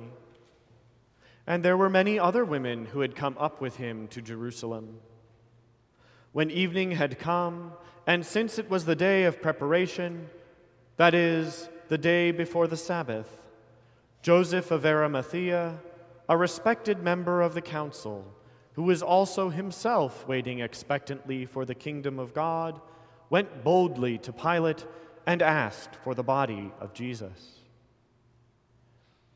And 1.46 1.62
there 1.62 1.76
were 1.76 1.90
many 1.90 2.18
other 2.18 2.46
women 2.46 2.86
who 2.86 3.00
had 3.00 3.14
come 3.14 3.36
up 3.38 3.60
with 3.60 3.76
him 3.76 4.08
to 4.08 4.22
Jerusalem. 4.22 5.00
When 6.32 6.50
evening 6.50 6.92
had 6.92 7.18
come, 7.18 7.74
and 8.06 8.24
since 8.24 8.58
it 8.58 8.70
was 8.70 8.86
the 8.86 8.96
day 8.96 9.24
of 9.24 9.42
preparation, 9.42 10.30
that 10.96 11.12
is, 11.12 11.68
the 11.88 11.98
day 11.98 12.30
before 12.30 12.66
the 12.66 12.76
Sabbath, 12.78 13.42
Joseph 14.22 14.70
of 14.70 14.86
Arimathea, 14.86 15.78
a 16.26 16.36
respected 16.38 17.02
member 17.02 17.42
of 17.42 17.52
the 17.52 17.60
council, 17.60 18.24
who 18.72 18.84
was 18.84 19.02
also 19.02 19.50
himself 19.50 20.26
waiting 20.26 20.60
expectantly 20.60 21.44
for 21.44 21.66
the 21.66 21.74
kingdom 21.74 22.18
of 22.18 22.32
God, 22.32 22.80
went 23.34 23.64
boldly 23.64 24.16
to 24.16 24.32
Pilate 24.32 24.86
and 25.26 25.42
asked 25.42 25.96
for 26.04 26.14
the 26.14 26.22
body 26.22 26.70
of 26.78 26.94
Jesus. 26.94 27.58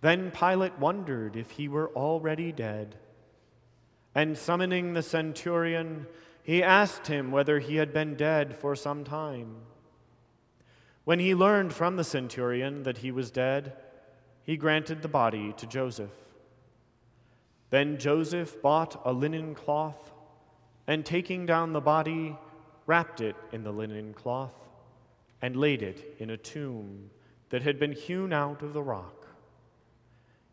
Then 0.03 0.30
Pilate 0.30 0.78
wondered 0.78 1.34
if 1.34 1.51
he 1.51 1.66
were 1.66 1.90
already 1.96 2.53
dead. 2.53 2.94
And 4.14 4.38
summoning 4.38 4.94
the 4.94 5.03
centurion, 5.03 6.07
he 6.44 6.62
asked 6.62 7.09
him 7.09 7.32
whether 7.32 7.59
he 7.59 7.74
had 7.74 7.92
been 7.92 8.14
dead 8.14 8.57
for 8.57 8.76
some 8.76 9.03
time. 9.03 9.57
When 11.03 11.18
he 11.18 11.34
learned 11.34 11.72
from 11.72 11.96
the 11.96 12.05
centurion 12.05 12.84
that 12.84 12.99
he 12.99 13.11
was 13.11 13.32
dead, 13.32 13.72
he 14.44 14.57
granted 14.57 15.03
the 15.03 15.09
body 15.09 15.53
to 15.57 15.66
Joseph. 15.66 16.14
Then 17.70 17.99
Joseph 17.99 18.62
bought 18.62 19.03
a 19.05 19.12
linen 19.12 19.57
cloth, 19.57 20.12
and 20.86 21.05
taking 21.05 21.46
down 21.46 21.72
the 21.72 21.80
body, 21.80 22.38
wrapped 22.89 23.20
it 23.20 23.36
in 23.53 23.62
the 23.62 23.70
linen 23.70 24.14
cloth, 24.14 24.66
and 25.43 25.55
laid 25.55 25.82
it 25.82 26.16
in 26.18 26.30
a 26.30 26.36
tomb 26.39 27.11
that 27.51 27.62
had 27.62 27.78
been 27.78 27.93
hewn 27.93 28.32
out 28.32 28.62
of 28.62 28.72
the 28.72 28.82
rock. 28.82 29.26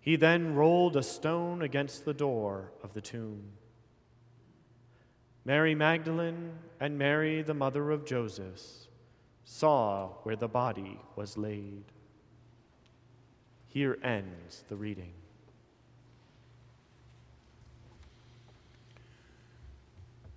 He 0.01 0.17
then 0.17 0.53
rolled 0.53 0.97
a 0.97 1.01
stone 1.01 1.61
against 1.61 2.03
the 2.03 2.13
door 2.13 2.71
of 2.83 2.93
the 2.93 3.01
tomb. 3.01 3.41
Mary 5.45 5.73
Magdalene 5.75 6.51
and 6.79 6.97
Mary, 6.97 7.41
the 7.41 7.53
mother 7.53 7.89
of 7.89 8.05
Joseph, 8.05 8.59
saw 9.45 10.09
where 10.23 10.35
the 10.35 10.49
body 10.49 10.99
was 11.15 11.37
laid. 11.37 11.85
Here 13.67 13.97
ends 14.03 14.65
the 14.67 14.75
reading. 14.75 15.13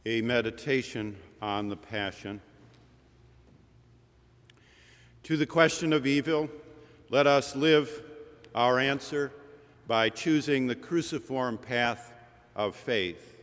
A 0.07 0.23
meditation 0.23 1.17
on 1.41 1.69
the 1.69 1.77
Passion. 1.77 2.41
To 5.25 5.37
the 5.37 5.47
question 5.47 5.93
of 5.93 6.07
evil, 6.07 6.49
let 7.11 7.27
us 7.27 7.55
live 7.55 8.03
our 8.55 8.79
answer 8.79 9.33
by 9.87 10.09
choosing 10.09 10.67
the 10.67 10.75
cruciform 10.75 11.59
path 11.59 12.13
of 12.57 12.75
faith. 12.75 13.37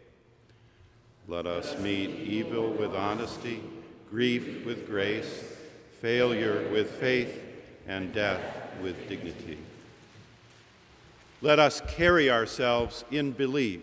Let 1.27 1.47
us 1.47 1.77
meet 1.79 2.09
evil 2.09 2.71
with 2.71 2.93
honesty, 2.93 3.63
grief 4.09 4.65
with 4.65 4.87
grace, 4.87 5.43
failure 6.01 6.67
with 6.71 6.91
faith, 6.91 7.41
and 7.87 8.13
death 8.13 8.41
with 8.81 9.07
dignity. 9.07 9.57
Let 11.41 11.59
us 11.59 11.81
carry 11.87 12.29
ourselves 12.29 13.05
in 13.11 13.31
belief. 13.31 13.81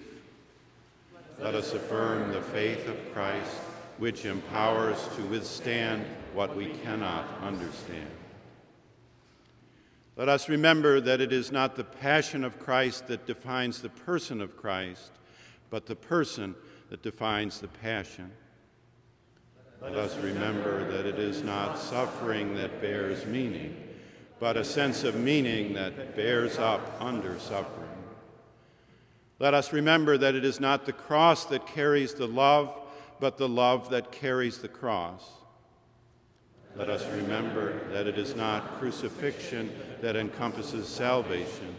Let 1.38 1.54
us 1.54 1.72
affirm 1.72 2.32
the 2.32 2.42
faith 2.42 2.88
of 2.88 2.96
Christ, 3.12 3.56
which 3.98 4.24
empowers 4.24 4.98
to 5.16 5.22
withstand 5.22 6.04
what 6.34 6.56
we 6.56 6.66
cannot 6.84 7.26
understand. 7.42 8.10
Let 10.16 10.28
us 10.28 10.48
remember 10.48 11.00
that 11.00 11.20
it 11.20 11.32
is 11.32 11.50
not 11.50 11.76
the 11.76 11.84
passion 11.84 12.44
of 12.44 12.58
Christ 12.58 13.06
that 13.06 13.26
defines 13.26 13.80
the 13.80 13.88
person 13.88 14.40
of 14.40 14.56
Christ, 14.56 15.10
but 15.70 15.86
the 15.86 15.96
person 15.96 16.54
that 16.90 17.02
defines 17.02 17.60
the 17.60 17.68
passion. 17.68 18.30
Let 19.80 19.94
us 19.94 20.16
remember 20.18 20.90
that 20.92 21.06
it 21.06 21.18
is 21.18 21.42
not 21.42 21.78
suffering 21.78 22.54
that 22.56 22.80
bears 22.80 23.24
meaning, 23.26 23.74
but 24.38 24.56
a 24.56 24.64
sense 24.64 25.02
of 25.02 25.16
meaning 25.16 25.72
that 25.74 26.14
bears 26.14 26.58
up 26.58 26.80
under 27.00 27.38
suffering. 27.38 27.88
Let 29.38 29.54
us 29.54 29.72
remember 29.72 30.18
that 30.18 30.34
it 30.34 30.44
is 30.44 30.60
not 30.60 30.86
the 30.86 30.92
cross 30.92 31.46
that 31.46 31.66
carries 31.66 32.14
the 32.14 32.28
love, 32.28 32.78
but 33.22 33.36
the 33.36 33.48
love 33.48 33.88
that 33.90 34.10
carries 34.10 34.58
the 34.58 34.66
cross. 34.66 35.22
Let 36.74 36.90
us 36.90 37.06
remember 37.06 37.78
that 37.92 38.08
it 38.08 38.18
is 38.18 38.34
not 38.34 38.80
crucifixion 38.80 39.70
that 40.00 40.16
encompasses 40.16 40.88
salvation, 40.88 41.72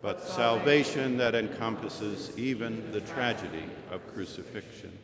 but 0.00 0.20
salvation 0.20 1.16
that 1.18 1.36
encompasses 1.36 2.36
even 2.36 2.90
the 2.90 3.00
tragedy 3.00 3.62
of 3.92 4.04
crucifixion. 4.12 4.98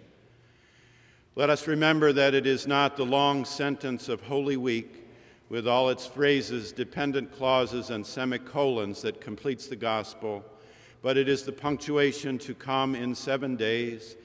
Let 1.37 1.49
us 1.49 1.68
remember 1.68 2.12
that 2.12 2.35
it 2.35 2.45
is 2.45 2.66
not 2.66 2.97
the 2.97 3.07
long 3.07 3.45
sentence 3.45 4.09
of 4.09 4.22
Holy 4.22 4.57
Week 4.57 5.07
with 5.49 5.68
all 5.68 5.91
its 5.91 6.09
phrases, 6.09 6.72
dependent 6.72 7.31
clauses, 7.31 7.91
and 7.91 8.05
semicolons 8.05 9.01
that 9.03 9.20
completes 9.20 9.68
the 9.68 9.76
gospel, 9.76 10.45
but 11.03 11.16
it 11.16 11.29
is 11.29 11.45
the 11.45 11.53
punctuation 11.53 12.37
to 12.39 12.53
come 12.53 12.97
in 12.97 13.14
seven 13.14 13.55
days, 13.55 14.16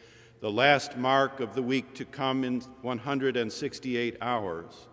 the 0.44 0.52
last 0.52 0.98
mark 0.98 1.40
of 1.40 1.56
the 1.56 1.64
week 1.64 1.94
to 1.94 2.04
come 2.04 2.44
in 2.44 2.60
168 2.82 4.18
hours 4.20 4.88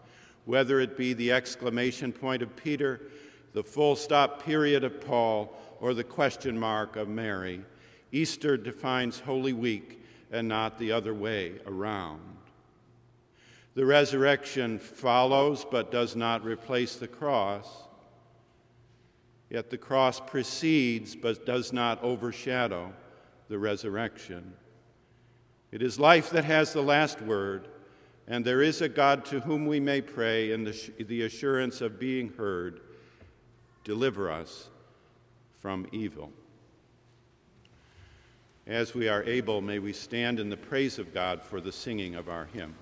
whether 0.44 0.78
it 0.78 0.96
be 0.96 1.12
the 1.12 1.32
exclamation 1.32 2.12
point 2.12 2.40
of 2.40 2.54
Peter, 2.54 3.00
the 3.52 3.64
full 3.64 3.96
stop 3.96 4.44
period 4.44 4.84
of 4.84 5.00
Paul, 5.00 5.52
or 5.80 5.92
the 5.92 6.04
question 6.04 6.56
mark 6.56 6.94
of 6.94 7.08
Mary. 7.08 7.64
Easter 8.12 8.56
defines 8.56 9.18
Holy 9.18 9.52
Week 9.52 10.00
and 10.30 10.46
not 10.46 10.78
the 10.78 10.92
other 10.92 11.14
way 11.14 11.54
around. 11.66 12.20
The 13.74 13.86
resurrection 13.86 14.78
follows 14.78 15.66
but 15.68 15.90
does 15.90 16.14
not 16.14 16.44
replace 16.44 16.94
the 16.94 17.08
cross. 17.08 17.68
Yet 19.48 19.68
the 19.68 19.78
cross 19.78 20.20
precedes 20.20 21.16
but 21.16 21.44
does 21.44 21.72
not 21.72 22.02
overshadow 22.04 22.92
the 23.48 23.58
resurrection. 23.58 24.52
It 25.72 25.82
is 25.82 25.98
life 25.98 26.30
that 26.30 26.44
has 26.44 26.72
the 26.72 26.82
last 26.82 27.20
word 27.22 27.68
and 28.30 28.44
there 28.44 28.62
is 28.62 28.80
a 28.80 28.88
God 28.88 29.24
to 29.26 29.40
whom 29.40 29.66
we 29.66 29.80
may 29.80 30.00
pray 30.00 30.52
in 30.52 30.62
the, 30.62 30.92
the 31.00 31.22
assurance 31.22 31.80
of 31.80 31.98
being 31.98 32.32
heard. 32.38 32.80
Deliver 33.82 34.30
us 34.30 34.68
from 35.60 35.88
evil. 35.90 36.30
As 38.68 38.94
we 38.94 39.08
are 39.08 39.24
able, 39.24 39.60
may 39.60 39.80
we 39.80 39.92
stand 39.92 40.38
in 40.38 40.48
the 40.48 40.56
praise 40.56 41.00
of 41.00 41.12
God 41.12 41.42
for 41.42 41.60
the 41.60 41.72
singing 41.72 42.14
of 42.14 42.28
our 42.28 42.46
hymn. 42.54 42.76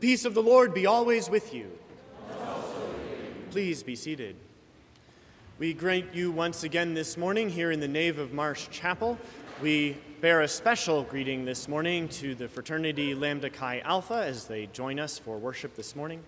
Peace 0.00 0.24
of 0.24 0.32
the 0.32 0.42
Lord 0.42 0.72
be 0.72 0.86
always 0.86 1.28
with 1.28 1.52
you. 1.52 1.70
Please 3.50 3.82
be 3.82 3.94
seated. 3.94 4.34
We 5.58 5.74
greet 5.74 6.14
you 6.14 6.30
once 6.30 6.64
again 6.64 6.94
this 6.94 7.18
morning 7.18 7.50
here 7.50 7.70
in 7.70 7.80
the 7.80 7.88
nave 7.88 8.18
of 8.18 8.32
Marsh 8.32 8.68
Chapel. 8.70 9.18
We 9.60 9.98
bear 10.22 10.40
a 10.40 10.48
special 10.48 11.02
greeting 11.02 11.44
this 11.44 11.68
morning 11.68 12.08
to 12.08 12.34
the 12.34 12.48
fraternity 12.48 13.14
Lambda 13.14 13.50
Chi 13.50 13.80
Alpha 13.80 14.14
as 14.14 14.46
they 14.46 14.66
join 14.72 14.98
us 14.98 15.18
for 15.18 15.36
worship 15.36 15.76
this 15.76 15.94
morning. 15.94 16.22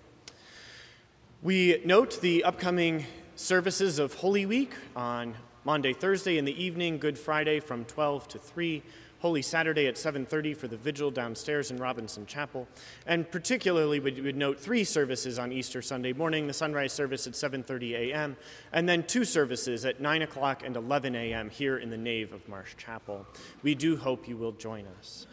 We 1.40 1.80
note 1.82 2.20
the 2.20 2.44
upcoming 2.44 3.06
services 3.36 3.98
of 3.98 4.12
Holy 4.12 4.44
Week 4.44 4.74
on 4.94 5.34
Monday, 5.64 5.94
Thursday 5.94 6.36
in 6.36 6.44
the 6.44 6.62
evening, 6.62 6.98
Good 6.98 7.18
Friday 7.18 7.58
from 7.58 7.86
12 7.86 8.28
to 8.28 8.38
3, 8.38 8.82
Holy 9.22 9.40
Saturday 9.40 9.86
at 9.86 9.94
7:30 9.94 10.52
for 10.52 10.66
the 10.66 10.76
vigil 10.76 11.12
downstairs 11.12 11.70
in 11.70 11.76
Robinson 11.76 12.26
Chapel, 12.26 12.66
and 13.06 13.30
particularly 13.30 14.00
we 14.00 14.20
would 14.20 14.36
note 14.36 14.58
three 14.58 14.82
services 14.82 15.38
on 15.38 15.52
Easter 15.52 15.80
Sunday 15.80 16.12
morning: 16.12 16.48
the 16.48 16.52
sunrise 16.52 16.92
service 16.92 17.28
at 17.28 17.34
7:30 17.34 17.92
a.m., 17.92 18.36
and 18.72 18.88
then 18.88 19.04
two 19.04 19.24
services 19.24 19.84
at 19.84 20.00
9 20.00 20.22
o'clock 20.22 20.64
and 20.64 20.76
11 20.76 21.14
a.m. 21.14 21.50
here 21.50 21.78
in 21.78 21.88
the 21.88 21.96
nave 21.96 22.32
of 22.32 22.48
Marsh 22.48 22.74
Chapel. 22.76 23.24
We 23.62 23.76
do 23.76 23.96
hope 23.96 24.26
you 24.26 24.36
will 24.36 24.52
join 24.52 24.86
us. 24.98 25.28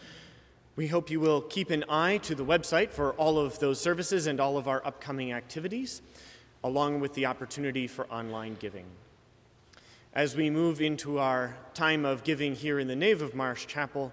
We 0.76 0.86
hope 0.86 1.10
you 1.10 1.20
will 1.20 1.42
keep 1.42 1.72
an 1.72 1.84
eye 1.90 2.20
to 2.20 2.36
the 2.36 2.46
website 2.46 2.92
for 2.92 3.14
all 3.14 3.40
of 3.40 3.58
those 3.58 3.82
services 3.82 4.28
and 4.28 4.40
all 4.40 4.56
of 4.56 4.68
our 4.68 4.86
upcoming 4.86 5.34
activities, 5.34 6.04
along 6.64 7.00
with 7.00 7.16
the 7.16 7.26
opportunity 7.26 7.88
for 7.88 8.06
online 8.12 8.56
giving. 8.60 8.86
As 10.14 10.36
we 10.36 10.50
move 10.50 10.82
into 10.82 11.20
our 11.20 11.56
time 11.76 12.04
of 12.04 12.24
giving 12.24 12.56
here 12.56 12.80
in 12.80 12.88
the 12.88 12.96
nave 12.96 13.22
of 13.22 13.36
Marsh 13.36 13.68
Chapel, 13.68 14.12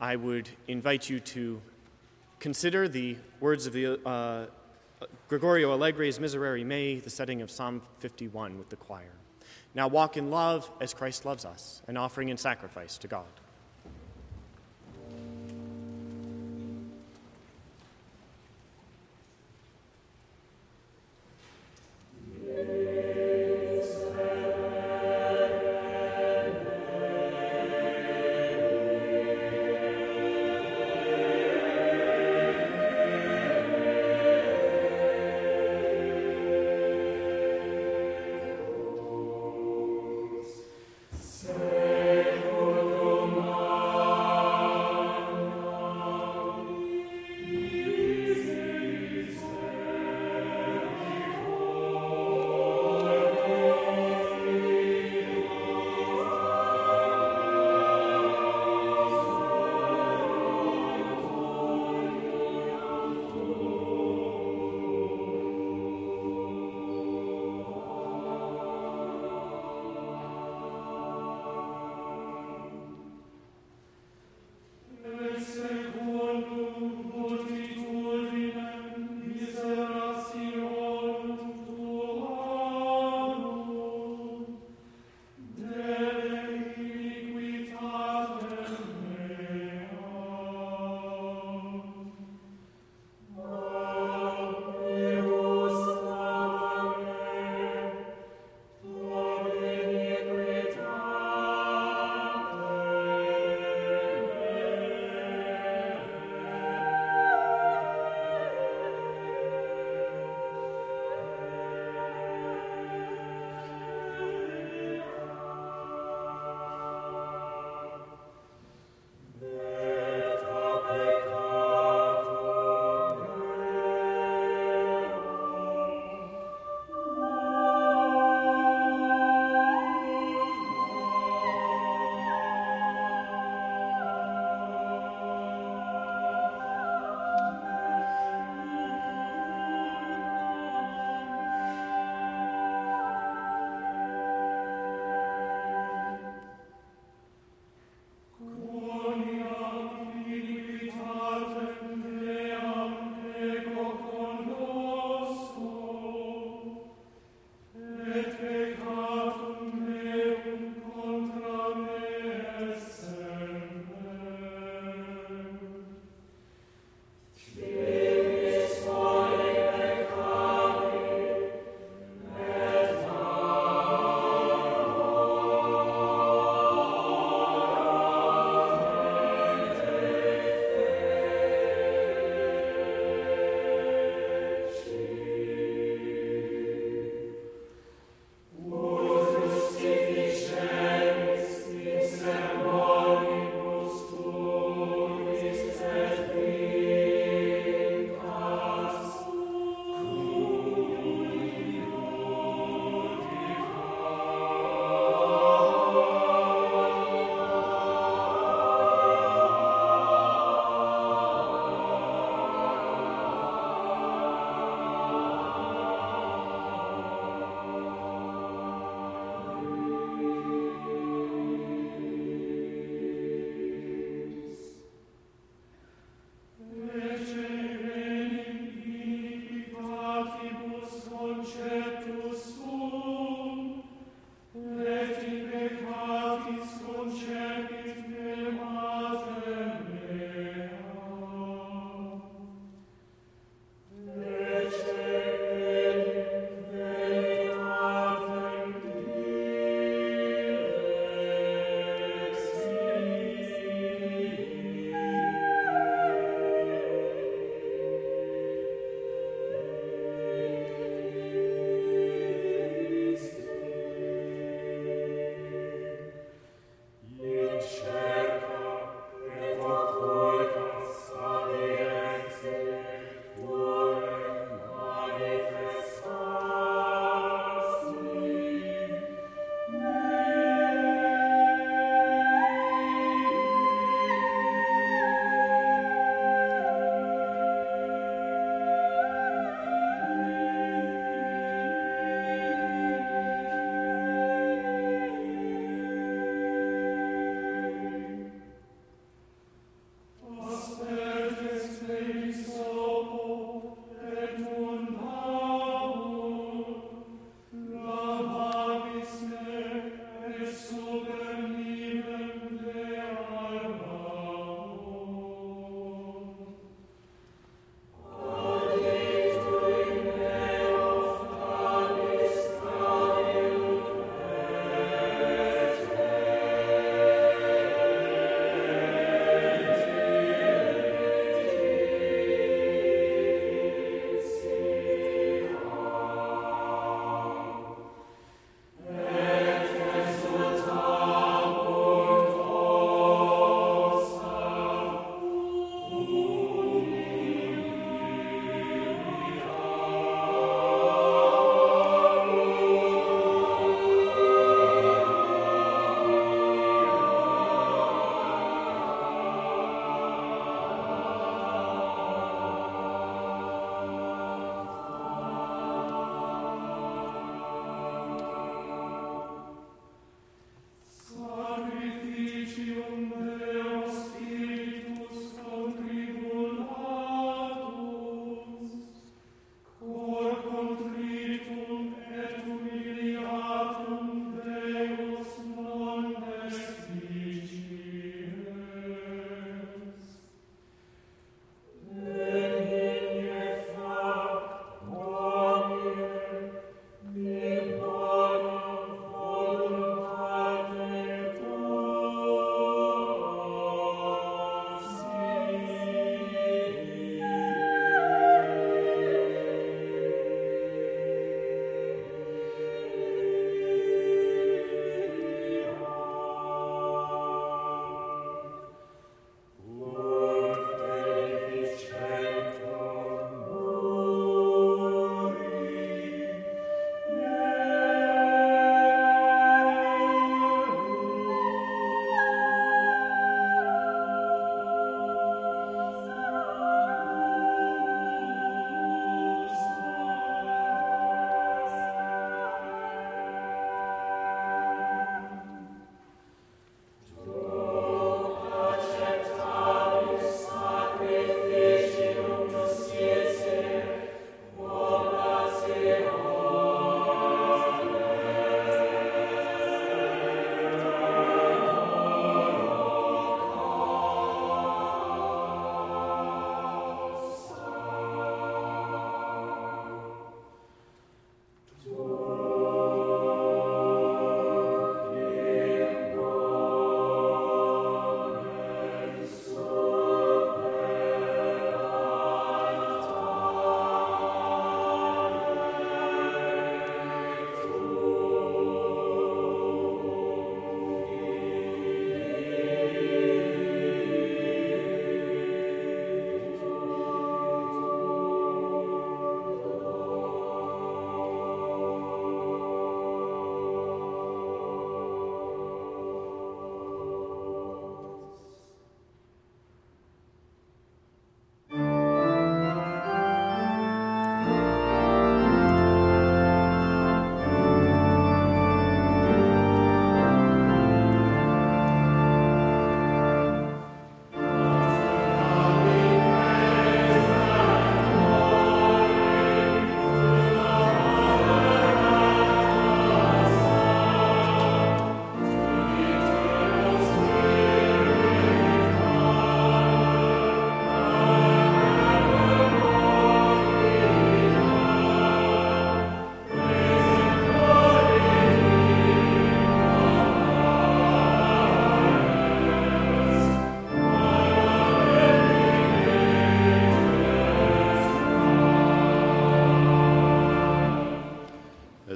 I 0.00 0.16
would 0.16 0.48
invite 0.68 1.10
you 1.10 1.20
to 1.20 1.60
consider 2.40 2.88
the 2.88 3.18
words 3.40 3.66
of 3.66 3.74
the 3.74 4.00
uh, 4.08 4.46
Gregorio 5.28 5.76
Allegri's 5.76 6.18
Miserere 6.18 6.64
Mei, 6.64 6.98
the 6.98 7.10
setting 7.10 7.42
of 7.42 7.50
Psalm 7.50 7.82
51 7.98 8.56
with 8.56 8.70
the 8.70 8.76
choir. 8.76 9.12
Now 9.74 9.86
walk 9.86 10.16
in 10.16 10.30
love 10.30 10.70
as 10.80 10.94
Christ 10.94 11.26
loves 11.26 11.44
us, 11.44 11.82
an 11.88 11.98
offering 11.98 12.30
and 12.30 12.40
sacrifice 12.40 12.96
to 12.96 13.06
God. 13.06 13.26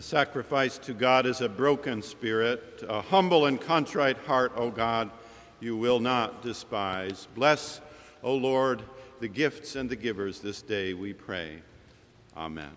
Sacrifice 0.08 0.78
to 0.78 0.94
God 0.94 1.26
is 1.26 1.42
a 1.42 1.48
broken 1.50 2.00
spirit, 2.00 2.82
a 2.88 3.02
humble 3.02 3.44
and 3.44 3.60
contrite 3.60 4.16
heart, 4.16 4.52
O 4.56 4.70
God, 4.70 5.10
you 5.60 5.76
will 5.76 6.00
not 6.00 6.42
despise. 6.42 7.28
Bless, 7.34 7.82
O 8.22 8.34
Lord, 8.34 8.82
the 9.20 9.28
gifts 9.28 9.76
and 9.76 9.90
the 9.90 9.96
givers 9.96 10.40
this 10.40 10.62
day, 10.62 10.94
we 10.94 11.12
pray. 11.12 11.58
Amen. 12.34 12.70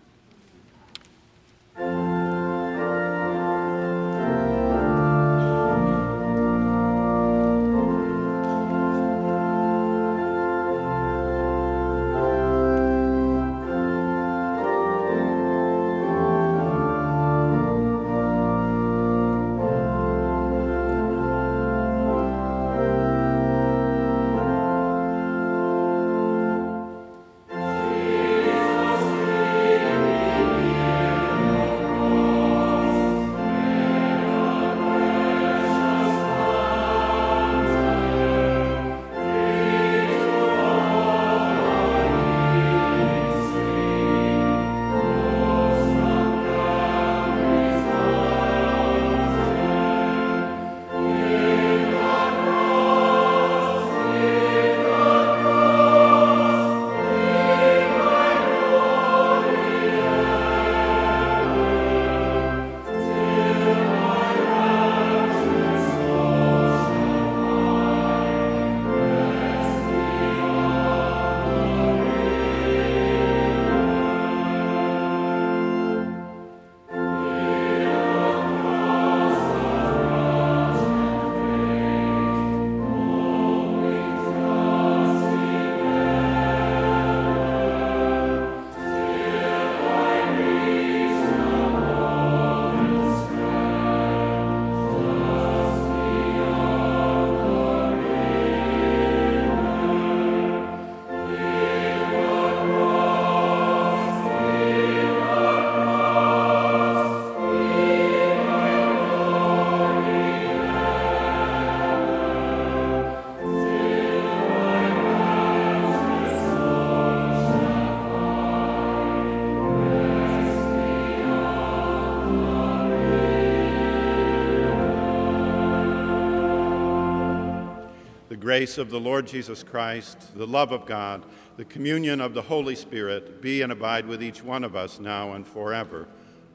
Grace 128.62 128.78
of 128.78 128.90
the 128.90 129.00
Lord 129.00 129.26
Jesus 129.26 129.64
Christ, 129.64 130.36
the 130.36 130.46
love 130.46 130.70
of 130.70 130.86
God, 130.86 131.24
the 131.56 131.64
communion 131.64 132.20
of 132.20 132.32
the 132.32 132.42
Holy 132.42 132.76
Spirit 132.76 133.42
be 133.42 133.60
and 133.60 133.72
abide 133.72 134.06
with 134.06 134.22
each 134.22 134.44
one 134.44 134.62
of 134.62 134.76
us 134.76 135.00
now 135.00 135.32
and 135.32 135.44
forever. 135.44 136.06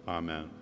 Amen. 0.07 0.56